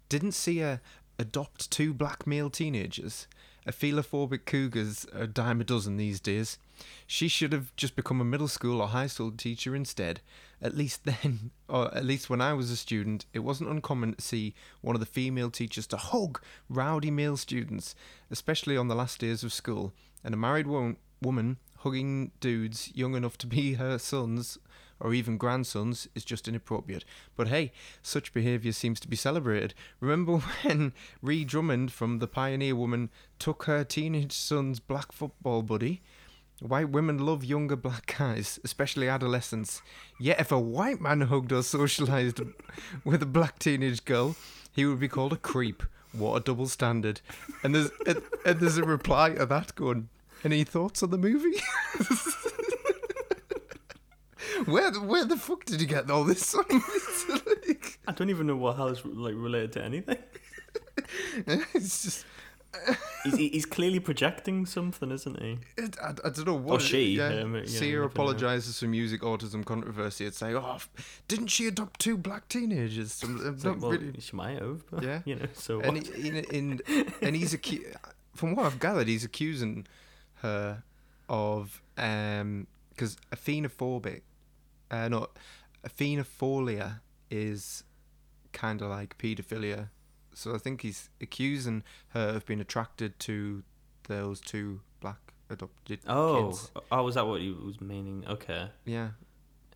[0.09, 0.81] Didn't Sia
[1.21, 3.27] adopt two black male teenagers?
[3.67, 6.59] Aphelophobic cougars are a dime a dozen these days.
[7.07, 10.21] She should have just become a middle school or high school teacher instead.
[10.63, 14.23] At least then, or at least when I was a student, it wasn't uncommon to
[14.23, 17.95] see one of the female teachers to hug rowdy male students,
[18.31, 19.93] especially on the last days of school.
[20.25, 24.59] And a married wo- woman hugging dudes young enough to be her sons
[25.01, 27.05] or even grandsons is just inappropriate.
[27.37, 29.75] But hey, such behaviour seems to be celebrated.
[29.99, 36.03] Remember when Ree Drummond from The Pioneer Woman took her teenage son's black football buddy?
[36.61, 39.81] White women love younger black guys, especially adolescents.
[40.19, 42.53] Yet if a white man hugged or socialised
[43.03, 44.37] with a black teenage girl,
[44.71, 45.83] he would be called a creep.
[46.13, 47.23] What a double standard.
[47.63, 50.11] And there's and, and there's a reply to that going,
[50.45, 51.61] any thoughts on the movie?
[54.71, 56.55] where the, where the fuck did you get all this
[58.09, 60.19] I don't even know what hell is like related to anything.
[61.47, 62.27] it's just
[63.25, 65.59] He's, he's clearly projecting something, isn't he?
[65.77, 66.77] It, I, I don't know what.
[66.81, 67.41] Or she, Yeah.
[67.41, 70.25] um, Sia apologizes for music autism controversy.
[70.25, 70.79] It's like, oh,
[71.27, 73.21] didn't she adopt two black teenagers?
[73.25, 75.21] I'm like, not well, really- she might have, but, Yeah.
[75.25, 76.07] you know, so And, what?
[76.07, 76.37] he, in,
[76.87, 77.93] in, and he's acu-
[78.37, 79.87] from what I've gathered, he's accusing
[80.37, 80.85] her
[81.29, 84.21] of um because aphenophobic,
[84.91, 85.29] uh, no,
[85.87, 87.01] aphenophilia
[87.31, 87.85] is
[88.53, 89.89] kind of like paedophilia.
[90.35, 93.63] So I think he's accusing her of being attracted to
[94.09, 96.71] those two black adopted Oh, kids.
[96.91, 98.25] oh, was that what he was meaning?
[98.29, 99.11] Okay, Yeah,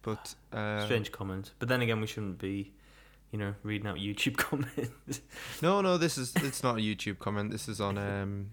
[0.02, 1.52] but uh, strange comment.
[1.58, 2.72] But then again, we shouldn't be,
[3.30, 5.20] you know, reading out YouTube comments.
[5.60, 7.50] No, no, this is it's not a YouTube comment.
[7.50, 8.50] This is on um,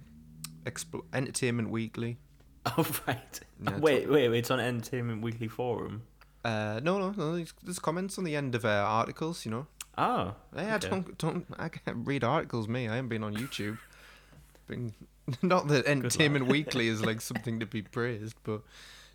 [0.65, 2.17] Expl- Entertainment Weekly.
[2.77, 3.39] oh right.
[3.63, 4.39] Yeah, wait, wait, wait.
[4.39, 6.03] It's on Entertainment Weekly forum.
[6.43, 7.35] Uh, no, no, no.
[7.63, 9.45] There's, comments on the end of uh, articles.
[9.45, 9.67] You know.
[9.97, 10.89] Oh, Hey, I okay.
[10.89, 12.67] don't, don't, I can't read articles.
[12.67, 13.77] Me, I haven't been on YouTube.
[14.67, 14.93] been,
[15.41, 18.61] not that Entertainment Weekly is like something to be praised, but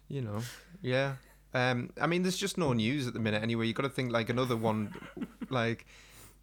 [0.09, 0.41] you know,
[0.83, 1.15] yeah.
[1.55, 3.43] Um, I mean, there's just no news at the minute.
[3.43, 4.95] Anyway, you got to think like another one,
[5.49, 5.87] like,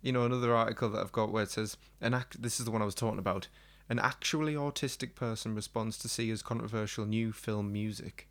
[0.02, 2.42] you know, another article that I've got where it says an act.
[2.42, 3.48] This is the one I was talking about.
[3.90, 8.28] An actually autistic person responds to Sia's controversial new film music.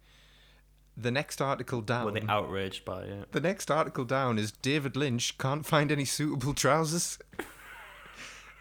[0.97, 2.05] The next article down.
[2.05, 3.33] Were they outraged by it?
[3.33, 7.19] The next article down is David Lynch can't find any suitable trousers.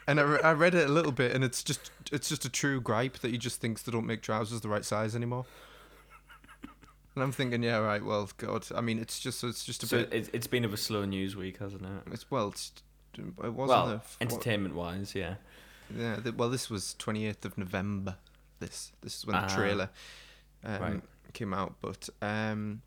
[0.07, 2.49] And I, re- I read it a little bit, and it's just it's just a
[2.49, 5.45] true gripe that he just thinks they don't make trousers the right size anymore.
[7.15, 8.03] And I'm thinking, yeah, right.
[8.03, 10.13] Well, God, I mean, it's just it's just a So bit.
[10.13, 12.13] it's, it's been of a slow news week, hasn't it?
[12.13, 12.71] It's well, it's,
[13.17, 15.35] it wasn't well, f- entertainment wise, yeah.
[15.95, 18.15] Yeah, th- well, this was 28th of November.
[18.59, 19.89] This this is when the Ah, trailer
[20.63, 21.01] um, right.
[21.33, 21.75] Came out.
[21.81, 22.81] But um,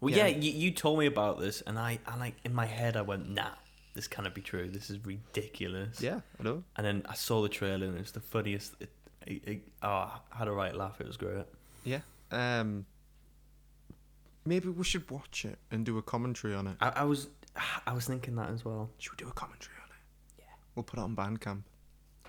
[0.00, 0.26] Well, Yeah.
[0.26, 3.02] yeah, you, you told me about this, and I, I like in my head, I
[3.02, 3.50] went, nah,
[3.94, 4.68] this cannot be true.
[4.68, 6.00] This is ridiculous.
[6.00, 6.64] yeah, I know.
[6.76, 8.74] And then I saw the trailer, and it was the funniest.
[8.80, 8.90] It,
[9.26, 9.88] it, it, oh,
[10.32, 11.00] I had a right laugh.
[11.00, 11.44] It was great.
[11.84, 12.00] Yeah.
[12.30, 12.86] Um,
[14.44, 16.76] maybe we should watch it and do a commentary on it.
[16.80, 17.28] I, I was,
[17.86, 18.90] I was thinking that as well.
[18.98, 20.42] Should we do a commentary on it?
[20.42, 20.44] Yeah.
[20.74, 21.62] We'll put it on Bandcamp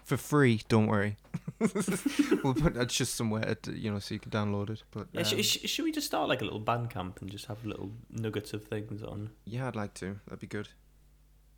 [0.04, 0.62] for free.
[0.68, 1.18] Don't worry.
[2.44, 4.84] we'll put it's just somewhere to, you know so you can download it.
[4.92, 7.30] But Yeah, sh- um, sh- should we just start like a little band camp and
[7.32, 9.30] just have little nuggets of things on?
[9.46, 10.20] yeah, I'd like to.
[10.26, 10.70] That'd be good.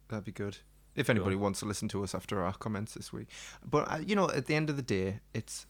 [0.10, 0.58] That'd be good.
[0.96, 3.28] If anybody wants to listen to us after our comments this week,
[3.70, 5.66] but uh, you know, at the end of the day, it's.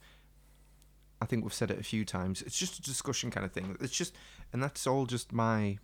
[1.22, 2.42] I think we've said it a few times.
[2.42, 3.78] It's just a discussion kind of thing.
[3.80, 4.14] It's just,
[4.52, 5.80] and that's all just my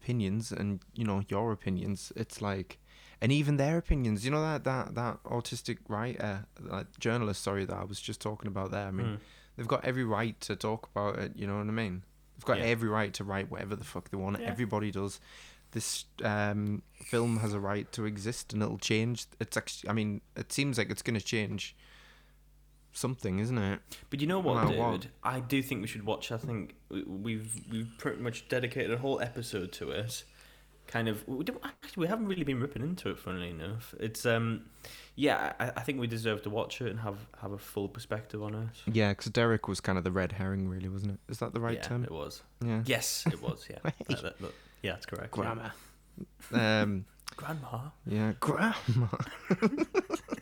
[0.00, 2.12] opinions and you know your opinions.
[2.22, 2.78] It's like,
[3.22, 4.24] and even their opinions.
[4.24, 7.42] You know that that that autistic writer, that journalist.
[7.42, 8.86] Sorry, that I was just talking about there.
[8.88, 9.18] I mean, Mm.
[9.56, 11.32] they've got every right to talk about it.
[11.36, 12.02] You know what I mean?
[12.36, 12.64] They've got Yeah.
[12.74, 14.38] every right to write whatever the fuck they want.
[14.40, 14.46] Yeah.
[14.54, 15.18] Everybody does.
[15.72, 16.82] This um,
[17.12, 19.26] film has a right to exist, and it'll change.
[19.40, 21.74] It's actually, I mean, it seems like it's going to change
[22.96, 23.80] something, isn't it?
[24.10, 24.78] But you know what, David?
[24.78, 25.06] what?
[25.22, 26.32] I do think we should watch.
[26.32, 30.24] I think we- we've we've pretty much dedicated a whole episode to it.
[30.86, 33.18] Kind of, we don't, actually we haven't really been ripping into it.
[33.18, 34.66] Funnily enough, it's um,
[35.16, 38.40] yeah, I, I think we deserve to watch it and have have a full perspective
[38.40, 38.68] on it.
[38.94, 41.18] Yeah, because Derek was kind of the red herring, really, wasn't it?
[41.28, 42.04] Is that the right yeah, term?
[42.04, 42.42] it was.
[42.64, 42.82] Yeah.
[42.86, 43.66] Yes, it was.
[43.68, 45.32] Yeah, That- that- that- yeah, that's correct.
[45.32, 45.70] Grandma.
[46.52, 47.04] Um.
[47.36, 47.78] Grandma.
[48.06, 49.08] Yeah, grandma.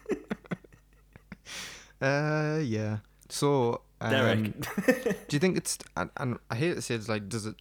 [2.05, 2.99] uh, yeah.
[3.29, 4.61] So, um, Derek.
[5.29, 5.79] do you think it's?
[5.97, 7.57] And, and I hate to say it's like, does it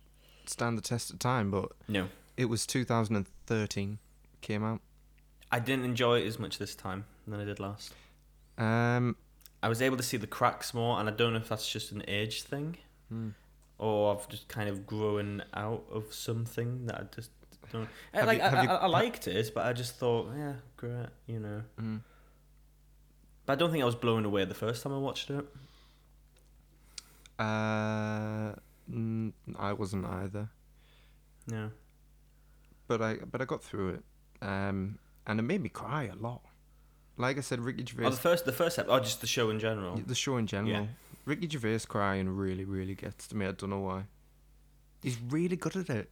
[0.45, 1.51] stand the test of time?
[1.51, 3.99] But no, it was 2013
[4.41, 4.81] came out.
[5.51, 7.93] I didn't enjoy it as much this time than I did last.
[8.57, 9.15] Um,
[9.61, 11.91] I was able to see the cracks more, and I don't know if that's just
[11.91, 12.77] an age thing.
[13.09, 13.29] hmm.
[13.77, 17.31] or I've just kind of grown out of something that I just
[17.71, 17.87] don't.
[18.13, 21.39] I, like you- I, I, I liked it, but I just thought, yeah, great, you
[21.39, 21.61] know.
[21.79, 22.01] Mm.
[23.45, 25.45] But I don't think I was blown away the first time I watched it.
[27.39, 28.53] Uh,
[29.59, 30.49] I wasn't either,
[31.47, 31.71] No.
[32.87, 34.03] but I but I got through it.
[34.41, 36.41] Um, and it made me cry a lot.
[37.17, 39.49] Like I said, Ricky Gervais, Oh, the first, the first episode, oh, just the show
[39.49, 39.95] in general.
[39.97, 40.87] the show in general, Yeah.
[41.25, 43.45] Ricky Gervais crying really, really gets to me.
[43.45, 44.03] I don't know why.
[45.01, 46.09] He's really good at it.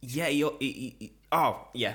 [0.00, 1.94] Yeah, he, he, he, oh, yeah.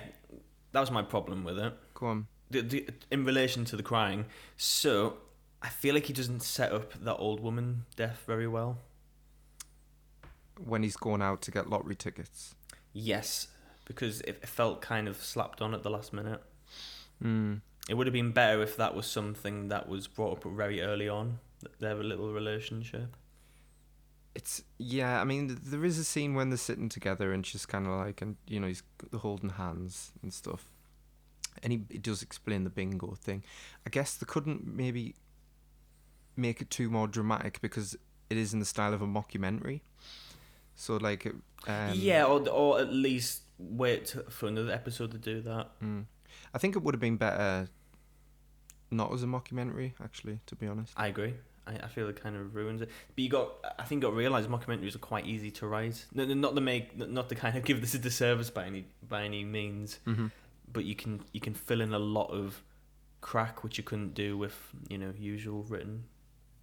[0.71, 1.73] That was my problem with it.
[1.93, 2.27] Go on.
[2.49, 5.17] The, the, in relation to the crying, so
[5.61, 8.77] I feel like he doesn't set up that old woman death very well.
[10.63, 12.55] When he's gone out to get lottery tickets.
[12.93, 13.47] Yes,
[13.85, 16.41] because it, it felt kind of slapped on at the last minute.
[17.23, 17.61] Mm.
[17.89, 21.07] It would have been better if that was something that was brought up very early
[21.07, 23.15] on, th- their little relationship.
[24.35, 25.19] It's yeah.
[25.19, 28.21] I mean, there is a scene when they're sitting together and she's kind of like,
[28.21, 28.83] and you know, he's
[29.15, 30.65] holding hands and stuff.
[31.63, 33.43] And he, he does explain the bingo thing.
[33.85, 35.15] I guess they couldn't maybe
[36.35, 37.95] make it too more dramatic because
[38.29, 39.81] it is in the style of a mockumentary.
[40.75, 41.25] So like,
[41.67, 45.69] um, yeah, or, or at least wait for another episode to do that.
[45.81, 46.05] mm.
[46.53, 47.67] I think it would have been better
[48.91, 50.39] not as a mockumentary, actually.
[50.45, 50.93] To be honest.
[50.95, 51.33] I agree.
[51.65, 52.89] I, I feel it kind of ruins it.
[53.15, 56.05] But you got, I think, got realised mockumentaries are quite easy to write.
[56.13, 58.85] No, no, not to make, not to kind of give this a disservice by any
[59.07, 59.99] by any means.
[60.05, 60.27] Mm-hmm.
[60.71, 62.63] But you can you can fill in a lot of
[63.21, 64.55] crack which you couldn't do with
[64.89, 66.03] you know usual written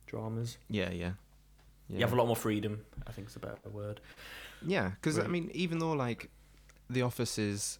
[0.06, 0.58] dramas.
[0.68, 1.12] Yeah, yeah.
[1.88, 1.98] yeah.
[1.98, 2.84] You have a lot more freedom.
[3.06, 4.00] I think is a better word.
[4.66, 6.30] Yeah, because I mean, even though like
[6.88, 7.78] The Office is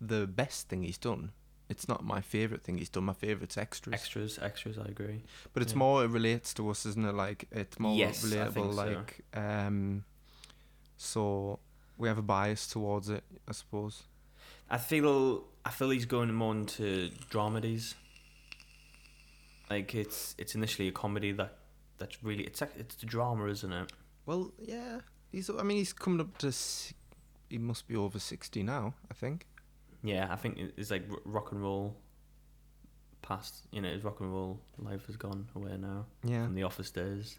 [0.00, 1.32] the best thing he's done,
[1.68, 3.04] it's not my favorite thing he's done.
[3.04, 3.94] My favorite's extras.
[3.94, 4.78] Extras, extras.
[4.78, 5.22] I agree.
[5.52, 5.78] but it's yeah.
[5.78, 7.14] more it relates to us, isn't it?
[7.14, 8.74] Like it's more Yes, relatable.
[8.74, 8.82] so.
[8.82, 10.04] like um,
[10.96, 11.58] so
[11.98, 14.02] we have a bias towards it, I suppose.
[14.70, 17.94] I feel I feel he's going more into dramedies.
[19.70, 21.56] Like it's it's initially a comedy that
[21.98, 23.92] that's really it's it's a drama, isn't it?
[24.26, 25.00] Well, yeah,
[25.32, 25.50] he's.
[25.50, 26.52] I mean, he's coming up to.
[27.50, 28.94] He must be over sixty now.
[29.10, 29.46] I think.
[30.02, 31.96] Yeah, I think it's like rock and roll.
[33.22, 36.44] Past, you know, his rock and roll life has gone away now Yeah.
[36.44, 37.38] from the office days.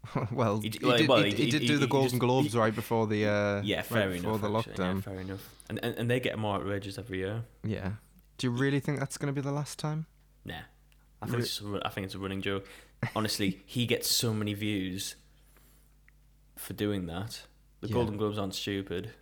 [0.32, 3.06] well, He he, did, well, he, he, did do the Golden just- Globes right before
[3.06, 3.26] the.
[3.26, 4.40] Uh, yeah, right fair before enough.
[4.40, 4.94] the lockdown.
[4.96, 5.48] Yeah, fair enough.
[5.68, 7.44] And, and and they get more outrageous every year.
[7.64, 7.92] Yeah.
[8.38, 10.06] Do you really think that's going to be the last time?
[10.44, 10.54] Nah,
[11.20, 12.66] I think Re- it's I think it's a running joke.
[13.14, 15.16] Honestly, he gets so many views
[16.56, 17.42] for doing that.
[17.80, 17.94] The Yeah.
[17.94, 19.12] Golden Globes aren't stupid.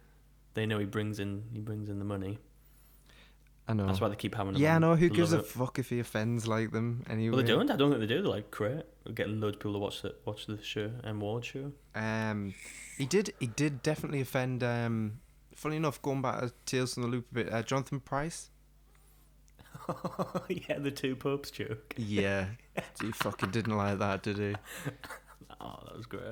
[0.54, 2.38] They know he brings in he brings in the money.
[3.70, 3.86] I know.
[3.86, 4.60] That's why they keep having him.
[4.60, 4.96] yeah, I know.
[4.96, 5.46] Who gives a it.
[5.46, 7.36] fuck if he offends like them anyway?
[7.36, 7.70] Well, they don't.
[7.70, 8.20] I don't think they do.
[8.20, 8.82] They're like great.
[9.14, 11.70] Getting loads of people to watch the watch the show and Ward show.
[11.94, 12.54] Um,
[12.98, 13.32] he did.
[13.38, 14.64] He did definitely offend.
[14.64, 15.20] Um,
[15.54, 18.50] funny enough, going back to Tales from the Loop a bit, uh, Jonathan Pryce.
[20.48, 21.94] yeah, the two popes joke.
[21.96, 22.46] Yeah,
[23.00, 24.54] he fucking didn't like that, did he?
[25.62, 26.22] Oh, that was great.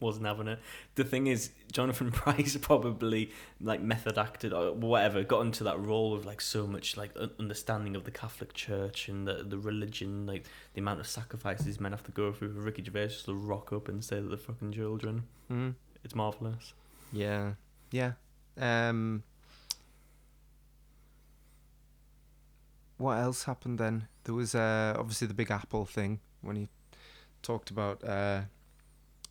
[0.00, 0.58] Wasn't having it.
[0.96, 3.30] The thing is, Jonathan Pryce probably
[3.60, 7.96] like method acted or whatever, got into that role with like so much like understanding
[7.96, 12.04] of the Catholic Church and the the religion, like the amount of sacrifices men have
[12.04, 12.52] to go through.
[12.54, 15.24] For Ricky Gervais just to rock up and say that they're fucking children.
[15.50, 15.74] Mm.
[16.02, 16.74] It's marvelous.
[17.12, 17.54] Yeah,
[17.90, 18.12] yeah.
[18.58, 19.22] Um,
[22.98, 24.08] what else happened then?
[24.24, 26.68] There was uh, obviously the Big Apple thing when he
[27.42, 28.42] talked about uh,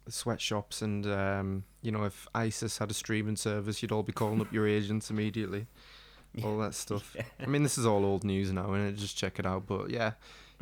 [0.10, 4.42] sweatshops and um, you know if ISIS had a streaming service, you'd all be calling
[4.42, 5.68] up your agents immediately.
[6.44, 7.16] All that stuff.
[7.16, 7.24] Yeah.
[7.40, 9.68] I mean, this is all old news now, and just check it out.
[9.68, 10.14] But yeah,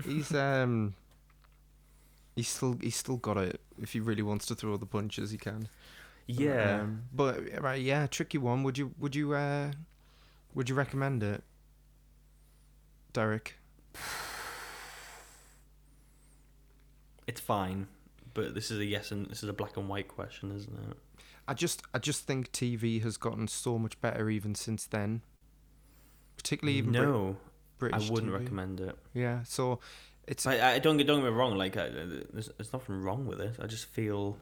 [0.04, 0.96] he's um,
[2.36, 3.62] he's still he's still got it.
[3.82, 5.70] If he really wants to throw the punches, he can.
[6.28, 6.82] Yeah.
[6.82, 8.64] Um, but right, yeah, tricky one.
[8.64, 9.72] Would you would you uh
[10.54, 11.44] would you recommend it,
[13.14, 13.56] Derek?
[17.28, 17.88] it's fine,
[18.34, 20.98] but this is a yes and this is a black and white question, isn't it?
[21.48, 25.22] I just I just think TV has gotten so much better even since then.
[26.38, 27.38] Particularly even Brit- no,
[27.78, 28.10] British.
[28.10, 28.40] I wouldn't TV.
[28.40, 28.96] recommend it.
[29.14, 29.80] Yeah, so
[30.28, 31.58] it's I, I don't get don't get me wrong.
[31.58, 33.56] Like, I, there's, there's nothing wrong with it.
[33.62, 34.38] I just feel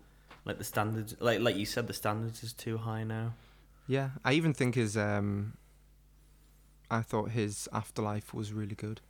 [0.45, 3.34] like the standards, like like you said, the standards is too high now.
[3.88, 4.10] yeah.
[4.23, 5.54] I even think his um.
[6.91, 9.02] I thought his afterlife was really good.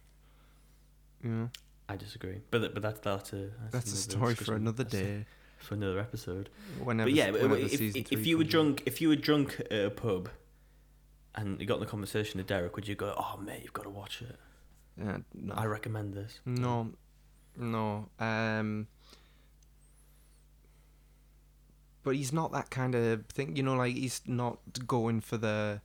[1.23, 1.49] You know,
[1.91, 5.03] I disagree, but th- but that's that's a that's a story for another That's a-
[5.03, 5.25] day.
[5.57, 6.49] for another episode.
[6.83, 8.51] Whenever, but yeah, whenever if, if, if you were comes out.
[8.51, 10.29] drunk, if you were drunk at a pub,
[11.35, 13.83] and you got in the conversation with Derek, would you go, "Oh mate, you've got
[13.83, 14.35] to watch it.
[14.97, 15.53] yeah, no.
[15.55, 16.91] I recommend this." No,
[17.57, 18.09] no.
[18.19, 18.87] Um,
[22.03, 23.55] but he's not that kind of thing.
[23.55, 25.81] You know, like he's not going for the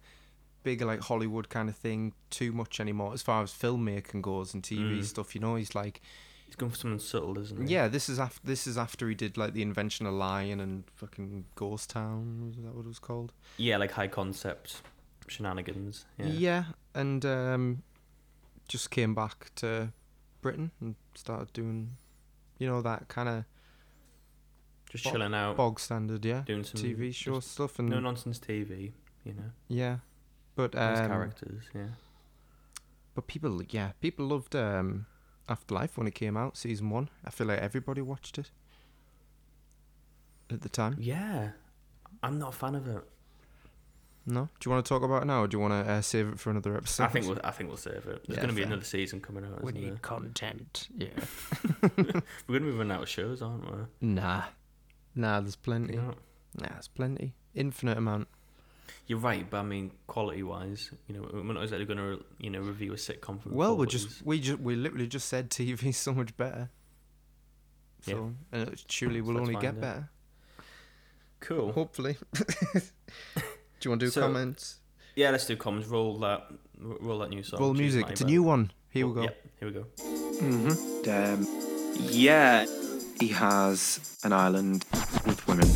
[0.65, 4.63] bigger like Hollywood kind of thing too much anymore as far as filmmaking goes and
[4.65, 5.05] TV Mm.
[5.05, 5.35] stuff.
[5.37, 6.01] You know, he's like
[6.47, 7.75] He's going for something subtle, isn't he?
[7.75, 10.85] Yeah, this is after this is after he did like the invention of Lying and
[10.95, 12.47] fucking Ghost Town.
[12.49, 13.33] Was that what it was called?
[13.57, 14.83] Yeah, like high concept
[15.27, 16.05] shenanigans.
[16.19, 16.27] Yeah.
[16.27, 17.83] Yeah, and um,
[18.69, 19.93] just came back to
[20.43, 21.97] Britain and started doing,
[22.59, 23.45] you know, that kind of
[24.91, 28.93] Just chilling out, bog standard, yeah, doing some TV show stuff and no nonsense TV.
[29.25, 29.97] You know, yeah,
[30.57, 31.65] but nice um, characters.
[31.75, 31.87] Yeah.
[33.15, 35.07] but people, yeah, people loved um,
[35.49, 37.09] Afterlife when it came out, season one.
[37.25, 38.51] I feel like everybody watched it
[40.51, 40.97] at the time.
[40.99, 41.51] Yeah,
[42.23, 43.03] I'm not a fan of it.
[44.27, 46.01] No, do you want to talk about it now, or do you want to uh,
[46.01, 47.05] save it for another episode?
[47.05, 48.05] I think we'll I think we'll save it.
[48.05, 48.69] There's Yeah, going to be fair.
[48.69, 49.63] another season coming out.
[49.63, 49.91] we Isn't there?
[49.91, 50.89] need content.
[50.97, 51.09] Yeah.
[51.83, 53.83] We're going to be running out of shows, aren't we?
[54.01, 54.45] Nah,
[55.15, 55.41] nah.
[55.41, 55.95] There's plenty.
[55.97, 56.13] Yeah.
[56.59, 57.35] Nah, there's plenty.
[57.55, 58.29] Infinite amount.
[59.07, 62.61] You're right, but I mean, quality-wise, you know, we're not exactly going to, you know,
[62.61, 63.55] review a sitcom from.
[63.55, 66.71] Well, we just we just we literally just said TV's so much better.
[68.03, 68.11] So
[68.53, 68.59] Yeah.
[68.61, 69.81] and it surely So will let's only find get it.
[69.81, 70.11] better.
[71.41, 71.73] cool.
[71.73, 72.17] Hopefully.
[72.75, 72.81] do
[73.83, 74.81] you want to do So- comments?
[75.17, 75.87] Yeah, let's do comments.
[75.89, 76.49] Roll that.
[76.79, 77.61] Roll that new song.
[77.61, 78.07] Roll music.
[78.11, 78.73] It's a new one.
[78.91, 79.23] Here we Oh, go.
[79.23, 79.31] Yeah,
[79.61, 79.87] here we go.
[80.43, 81.11] Mm-hmm.
[81.11, 81.47] Um,
[82.11, 82.67] yeah,
[83.21, 84.85] he has an island
[85.25, 85.73] with women, I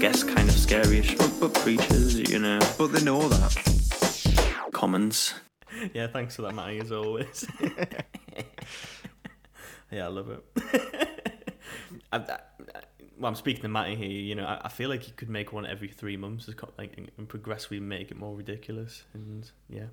[0.00, 2.58] guess kind of scary-ish, but, but creatures, you know.
[2.78, 4.68] but they know that.
[4.72, 5.34] Commons.
[5.92, 7.46] Yeah, thanks for that, Matty, as always.
[9.90, 10.42] yeah, I love it.
[12.12, 12.38] I, I,
[13.18, 14.08] well, I'm speaking to Matty here.
[14.08, 16.72] You know, I, I feel like he could make one every three months, as co-
[16.78, 19.04] like, and progressively make it more ridiculous.
[19.12, 19.84] And yeah,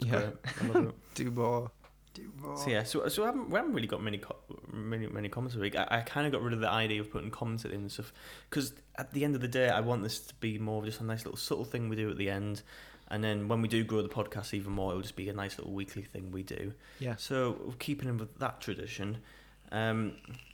[0.00, 0.30] Yeah.
[0.60, 0.94] I love it.
[1.14, 1.70] Do more.
[2.14, 2.56] Do more.
[2.56, 4.36] So yeah, so so I haven't, we haven't really got many co-
[4.70, 5.76] many many comments a week.
[5.76, 8.12] I, I kind of got rid of the idea of putting comments in and stuff
[8.50, 11.00] because at the end of the day, I want this to be more of just
[11.00, 12.62] a nice little subtle thing we do at the end,
[13.08, 15.58] and then when we do grow the podcast even more, it'll just be a nice
[15.58, 16.72] little weekly thing we do.
[16.98, 17.16] Yeah.
[17.16, 19.18] So we're keeping in with that tradition.
[19.70, 20.12] Um,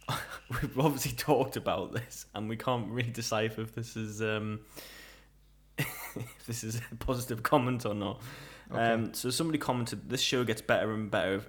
[0.51, 4.61] we've obviously talked about this, and we can't really decipher if this is um,
[6.21, 8.21] if this is a positive comment or not.
[8.71, 8.81] Okay.
[8.81, 11.43] Um, so somebody commented, "This show gets better and better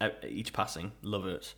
[0.00, 0.92] at each passing.
[1.02, 1.54] Love it."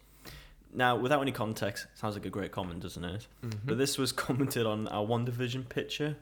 [0.73, 3.27] Now, without any context, sounds like a great comment, doesn't it?
[3.43, 3.61] Mhm.
[3.65, 6.17] But this was commented on our One Division picture.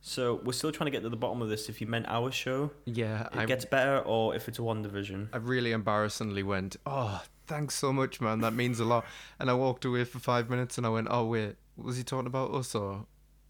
[0.00, 1.68] So we're still trying to get to the bottom of this.
[1.68, 4.82] If you meant our show, yeah, it I gets better, or if it's a One
[4.82, 5.28] Division.
[5.32, 8.40] I really embarrassingly went, oh, thanks so much, man.
[8.40, 9.04] That means a lot.
[9.40, 12.28] And I walked away for five minutes and I went, oh, wait, was he talking
[12.28, 13.06] about us or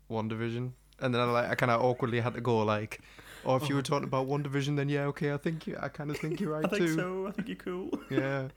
[0.06, 0.72] One Division?
[1.00, 3.00] And then I, like, I kind of awkwardly had to go, like,
[3.44, 3.84] oh, if you were oh.
[3.84, 6.52] talking about One Division, then yeah, okay, I think you, I kind of think you're
[6.54, 6.94] right I think too.
[6.94, 7.26] so.
[7.28, 7.90] I think you're cool.
[8.10, 8.48] Yeah.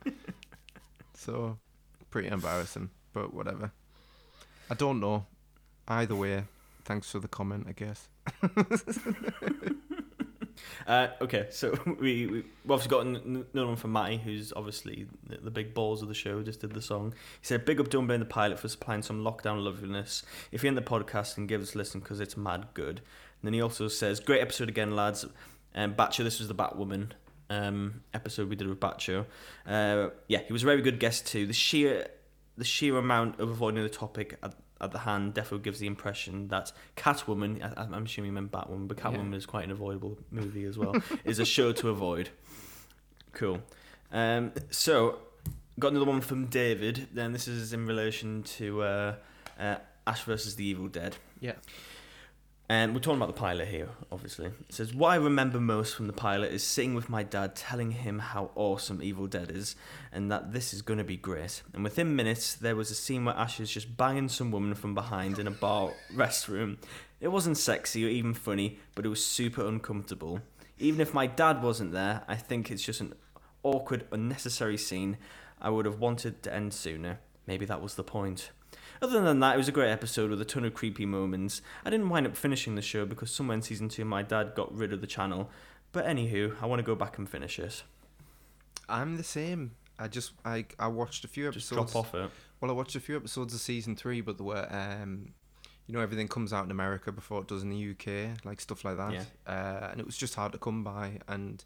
[1.14, 1.58] so,
[2.10, 3.72] pretty embarrassing, but whatever.
[4.70, 5.26] I don't know.
[5.88, 6.44] Either way,
[6.86, 8.08] thanks for the comment, I guess.
[10.88, 15.38] Uh, okay, so we, we we've obviously got another one from Matty, who's obviously the,
[15.38, 17.14] the big balls of the show, just did the song.
[17.42, 20.24] He said, Big up and the pilot for supplying some lockdown loveliness.
[20.52, 22.98] If you're in the podcast, and give us a listen because it's mad good.
[22.98, 25.26] And then he also says, Great episode again, lads.
[25.76, 27.12] Um, Batcher, this was the Batwoman
[27.50, 29.26] um, episode we did with Batcher.
[29.66, 31.46] Uh, yeah, he was a very good guest too.
[31.46, 32.08] The sheer
[32.58, 36.48] the sheer amount of avoiding the topic at, at the hand definitely gives the impression
[36.50, 39.38] that Catwoman, I, I'm assuming you meant Batwoman, but Catwoman Yeah.
[39.38, 42.30] is quite an avoidable movie as well, is a show to avoid.
[43.34, 43.62] Cool.
[44.12, 45.20] Um, so,
[45.80, 47.08] got another one from David.
[47.14, 49.16] Then this is in relation to uh,
[49.60, 49.76] uh,
[50.08, 51.18] Ash versus the Evil Dead.
[51.40, 51.54] Yeah.
[52.72, 54.46] And we're talking about the pilot here, obviously.
[54.46, 57.90] It says, What I remember most from the pilot is sitting with my dad telling
[57.90, 59.76] him how awesome Evil Dead is
[60.12, 61.64] and that this is going to be great.
[61.74, 64.94] And within minutes, there was a scene where Ash is just banging some woman from
[64.94, 66.78] behind in a bar restroom.
[67.20, 70.40] It wasn't sexy or even funny, but it was super uncomfortable.
[70.78, 73.16] Even if my dad wasn't there, I think it's just an
[73.64, 75.18] awkward, unnecessary scene
[75.60, 77.20] I would have wanted to end sooner.
[77.48, 78.52] Maybe that was the point.
[79.02, 81.62] Other than that, it was a great episode with a ton of creepy moments.
[81.86, 84.74] I didn't wind up finishing the show because somewhere in season two my dad got
[84.76, 85.50] rid of the channel.
[85.92, 87.84] But anywho, I want to go back and finish it.
[88.88, 89.72] I'm the same.
[89.98, 91.92] I just I I watched a few Just episodes.
[91.94, 92.30] drop off it.
[92.62, 95.34] Well, I watched a few episodes of season three, but there were um,
[95.88, 98.86] you know, everything comes out in America before it does in the UK, like stuff
[98.86, 99.12] like that.
[99.12, 99.24] Yeah.
[99.48, 101.64] Uh, and it was just hard to come by, and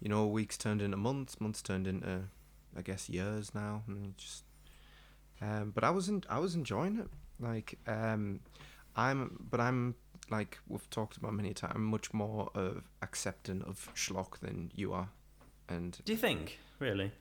[0.00, 2.24] you know, weeks turned into months, months turned into,
[2.76, 4.44] I guess, years now, and just.
[5.40, 6.26] Um, but I wasn't.
[6.28, 7.08] I was enjoying it.
[7.38, 8.40] Like, um,
[8.96, 9.94] I'm, but I'm
[10.30, 11.72] like we've talked about many times.
[11.76, 15.10] I'm much more of accepting of schlock than you are,
[15.68, 16.58] and Do you think?
[16.78, 17.12] Really?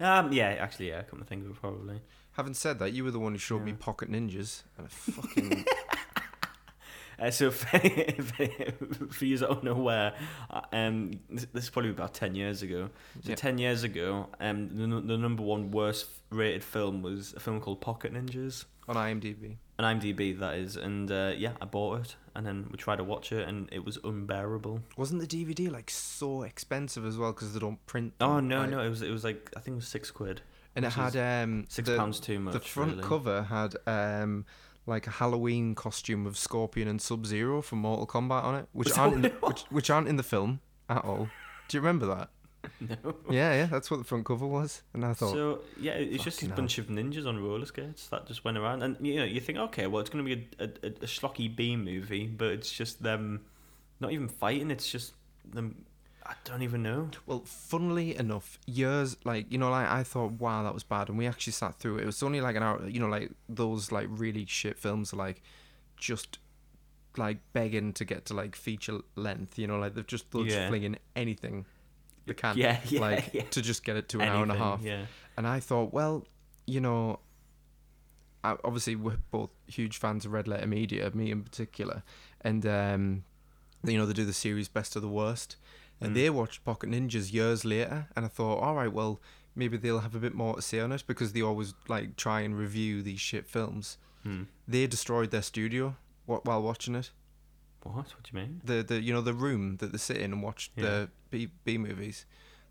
[0.00, 2.00] Um, yeah, actually, yeah, I come to think of it, probably.
[2.32, 5.64] Having said that, you were the one who showed me Pocket Ninjas, and I fucking
[7.18, 10.14] Uh, so, if, if, for you that don't know where,
[10.72, 12.90] um, this, this is probably about ten years ago.
[13.22, 17.60] So ten years ago, um, the, the number one worst rated film was a film
[17.60, 18.64] called Pocket Ninjas.
[18.88, 19.56] on IMDb.
[19.78, 23.04] An IMDb that is, and uh, yeah, I bought it, and then we tried to
[23.04, 24.80] watch it, and it was unbearable.
[24.96, 28.12] Wasn't the DVD like so expensive as well because they don't print?
[28.20, 30.42] Oh no, like- no, it was it was like I think it was six quid,
[30.76, 32.54] And it had um six the, pounds too much.
[32.54, 33.08] The front really.
[33.08, 34.44] cover had um
[34.86, 38.96] like a Halloween costume of Scorpion and Sub Zero from Mortal Kombat on it, which
[38.96, 41.28] aren't in the, which, which aren't in the film at all.
[41.68, 42.30] Do you remember that?
[42.80, 43.16] No.
[43.30, 44.82] Yeah, yeah, that's what the front cover was.
[44.94, 48.06] And I thought, So yeah, it's just a this bunch of ninjas on roller skates
[48.08, 50.64] that just went around, and you know you think, okay, well it's gonna be a,
[50.64, 53.40] a, a, a schlocky B movie, but it's just them
[54.00, 54.70] not even fighting.
[54.70, 55.14] It's just
[55.44, 55.84] them.
[56.24, 57.08] I don't even know.
[57.26, 61.18] Well, funnily enough, years like you know, like I thought, wow, that was bad, and
[61.18, 62.02] we actually sat through it.
[62.02, 62.86] It was only like an hour.
[62.88, 65.42] You know, like those like really shit films, are, like
[65.96, 66.38] just
[67.16, 69.58] like begging to get to like feature length.
[69.58, 70.56] You know, like they've just they'll Yeah.
[70.56, 71.66] just fling in anything
[72.26, 73.42] they can, Yeah, yeah, like yeah.
[73.50, 74.80] to just get it to an hour and a half.
[74.82, 75.06] Yeah.
[75.36, 76.24] And I thought, well,
[76.66, 77.18] you know,
[78.44, 82.02] I, obviously we're both huge fans of Red Letter Media, me in particular,
[82.40, 83.24] and um,
[83.84, 85.56] you know they do the series Best of the Worst,
[86.02, 86.14] and Mm.
[86.14, 89.20] they watched Pocket Ninjas years later, and I thought, all right, well
[89.54, 92.40] maybe they'll have a bit more to say on it because they always like try
[92.40, 93.98] and review these shit films.
[94.22, 94.44] Hmm.
[94.66, 95.96] They destroyed their studio
[96.26, 97.10] wh- while watching it.
[97.82, 97.94] What?
[98.14, 98.60] What do you mean?
[98.64, 100.82] The the you know the room that they sit in and watch Yeah.
[100.84, 102.24] the B B movies,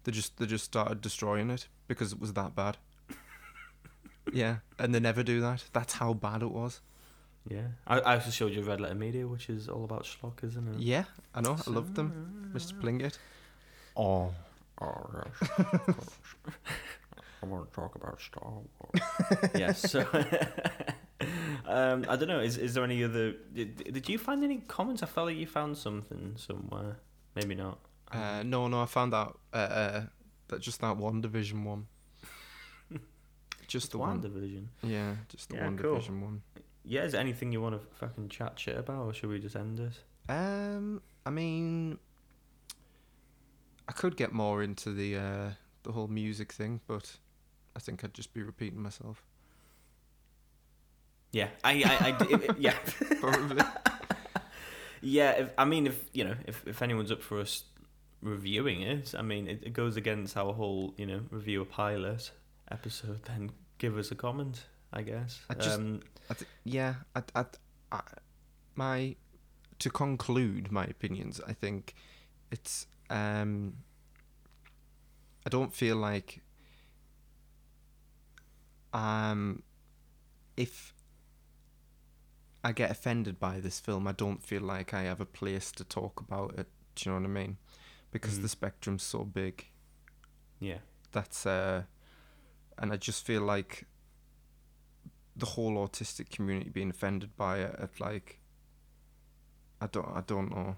[0.03, 2.77] they just they just started destroying it because it was that bad.
[4.33, 5.65] yeah, and they never do that.
[5.73, 6.81] That's how bad it was.
[7.49, 7.67] Yeah.
[7.87, 10.79] I, I also showed you Red Letter Media, which is all about schlock, isn't it?
[10.79, 11.57] Yeah, I know.
[11.67, 12.73] I loved them, Mr.
[12.79, 13.17] Plinkett.
[13.97, 14.31] Oh,
[14.79, 15.09] Oh,
[15.41, 15.49] yes.
[15.59, 16.17] of course.
[17.43, 19.49] I want to talk about Star Wars.
[19.55, 19.91] yes.
[19.91, 19.99] So,
[21.67, 22.39] um, I don't know.
[22.39, 23.33] Is is there any other?
[23.53, 25.03] Did, did you find any comments?
[25.03, 26.97] I felt like you found something somewhere.
[27.35, 27.77] Maybe not.
[28.11, 28.81] uh, no, no.
[28.81, 30.01] I found out uh, uh,
[30.47, 31.87] that just that one division one.
[33.67, 34.19] Just the one.
[34.21, 34.69] Division.
[34.83, 35.93] Yeah, just the Yeah, one cool.
[35.95, 36.41] division one.
[36.83, 37.03] Yeah.
[37.03, 39.77] Is there anything you want to fucking chat shit about, or should we just end
[39.77, 39.99] this?
[40.29, 41.97] Um, I mean,
[43.87, 45.49] I could get more into the uh,
[45.83, 47.17] the whole music thing, but
[47.75, 49.23] I think I'd just be repeating myself.
[51.31, 51.47] Yeah.
[51.63, 51.71] I.
[51.83, 52.07] I.
[52.19, 52.75] I if- if- yeah.
[53.19, 53.63] Probably.
[55.03, 57.63] Yeah, if, I mean, if you know, if, if anyone's up for us
[58.21, 62.29] reviewing it, I mean, it, it goes against our whole, you know, review a pilot
[62.69, 63.23] episode.
[63.23, 65.39] Then give us a comment, I guess.
[65.49, 67.45] I just- um, I th- yeah, I, I,
[67.91, 68.01] I,
[68.75, 69.15] my
[69.79, 71.93] to conclude my opinions, I think
[72.51, 73.77] it's um,
[75.45, 76.41] I don't feel like
[78.93, 79.63] um,
[80.57, 80.93] if
[82.63, 85.83] I get offended by this film, I don't feel like I have a place to
[85.83, 86.67] talk about it.
[86.95, 87.57] Do you know what I mean?
[88.11, 88.41] Because Mhm.
[88.43, 89.67] the spectrum's so big
[90.59, 90.77] yeah,
[91.11, 91.83] that's uh
[92.77, 93.85] and i just feel like
[95.35, 98.39] the whole autistic community being offended by it at like
[99.79, 100.75] i don't i don't know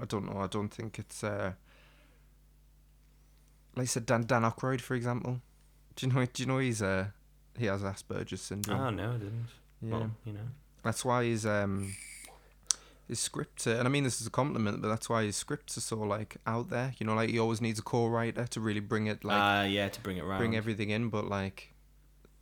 [0.00, 1.52] i don't know i don't think it's uh
[3.74, 5.40] like i said dan dan Aykroyd, for example
[5.96, 7.06] do you know do you know he's uh
[7.58, 9.48] he has asperger's syndrome oh no, I didn't.
[9.80, 10.48] yeah Well, you know,
[10.82, 11.94] that's why his um
[13.08, 15.78] his scripts are, and I mean this is a compliment, but that's why his scripts
[15.78, 16.92] are so like out there.
[16.98, 19.88] You know, like he always needs a co-writer to really bring it like ah, yeah,
[19.88, 20.38] to bring it around.
[20.38, 21.72] bring everything in, but like,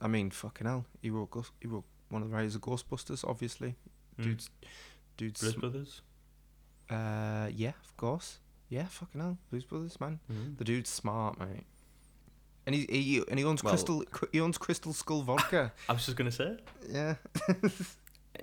[0.05, 3.25] I mean, fucking hell, he wrote Ghost, he wrote one of the writers of Ghostbusters,
[3.27, 3.75] obviously.
[4.21, 4.25] Mm.
[4.25, 4.51] Dude's,
[5.17, 6.03] dude's, Blues Brothers.
[6.91, 8.39] uh, yeah, of course,
[8.69, 10.21] yeah, fucking hell, Blues Brothers, man.
[10.31, 10.59] Mm.
[10.59, 11.65] The dude's smart, mate.
[12.67, 15.73] And he, he and he owns Well- Crystal, he owns Crystal Skull vodka.
[15.89, 17.15] I was just gonna say, yeah,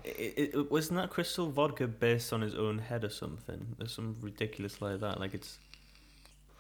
[0.03, 3.75] it, it, wasn't that Crystal Vodka based on his own head or something?
[3.77, 5.19] There's some ridiculous like that.
[5.19, 5.59] Like it's,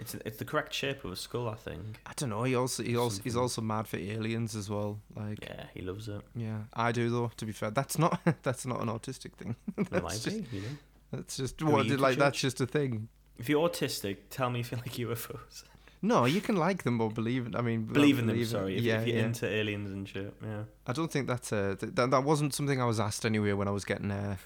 [0.01, 1.99] it's it's the correct shape of a skull, I think.
[2.05, 2.43] I don't know.
[2.43, 4.99] He also, he also, he's also mad for aliens as well.
[5.15, 6.21] Like, Yeah, he loves it.
[6.35, 7.31] yeah, I do though.
[7.37, 9.55] To be fair, that's not, that's not an autistic thing.
[9.91, 10.67] That's just, be, you know.
[11.11, 13.07] that's just what, like, that's just a thing.
[13.37, 15.63] If you're autistic, tell me if you like UFOs.
[16.03, 17.55] No, you can like them or believe.
[17.55, 18.77] I mean, Believe in them, believe sorry.
[18.77, 19.25] If, yeah, if you're yeah.
[19.25, 20.63] into aliens and shit, yeah.
[20.87, 23.71] I don't think that's a that that wasn't something I was asked anyway when I
[23.71, 24.37] was getting uh,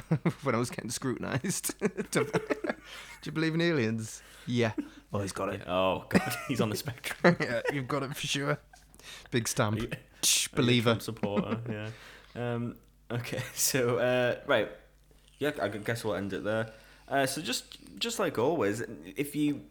[0.42, 1.74] when I was getting scrutinized.
[2.10, 2.26] Do
[3.24, 4.22] you believe in aliens?
[4.46, 4.72] Yeah.
[5.12, 5.62] Oh, he's got it.
[5.66, 7.36] Oh god, he's on the spectrum.
[7.40, 8.58] yeah, you've got it for sure.
[9.30, 9.78] Big stamp.
[9.80, 9.90] You-
[10.54, 10.98] believer.
[11.00, 11.58] Supporter.
[11.68, 11.88] yeah.
[12.54, 12.76] Um.
[13.10, 13.42] Okay.
[13.54, 14.70] So uh, right.
[15.38, 15.50] Yeah.
[15.60, 16.72] I guess we'll end it there.
[17.08, 18.82] Uh, so just just like always,
[19.16, 19.62] if you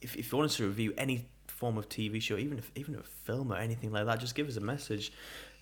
[0.00, 2.96] if if you want us to review any form of TV show, even if even
[2.96, 5.12] a film or anything like that, just give us a message.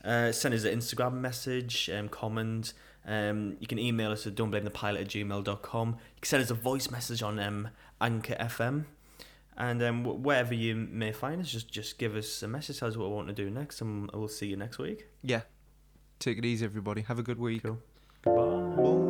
[0.05, 2.73] Uh, send us an Instagram message, um, comment.
[3.07, 5.89] Um, you can email us at don'tblamethepilot at gmail.com.
[5.89, 7.69] You can send us a voice message on um,
[8.01, 8.85] Anchor FM.
[9.57, 12.89] And um, wh- wherever you may find us, just just give us a message, tell
[12.89, 15.07] us what we want to do next, and we'll see you next week.
[15.23, 15.43] Yeah.
[16.19, 17.03] Take it easy, everybody.
[17.03, 17.63] Have a good week.
[17.63, 19.04] Cool.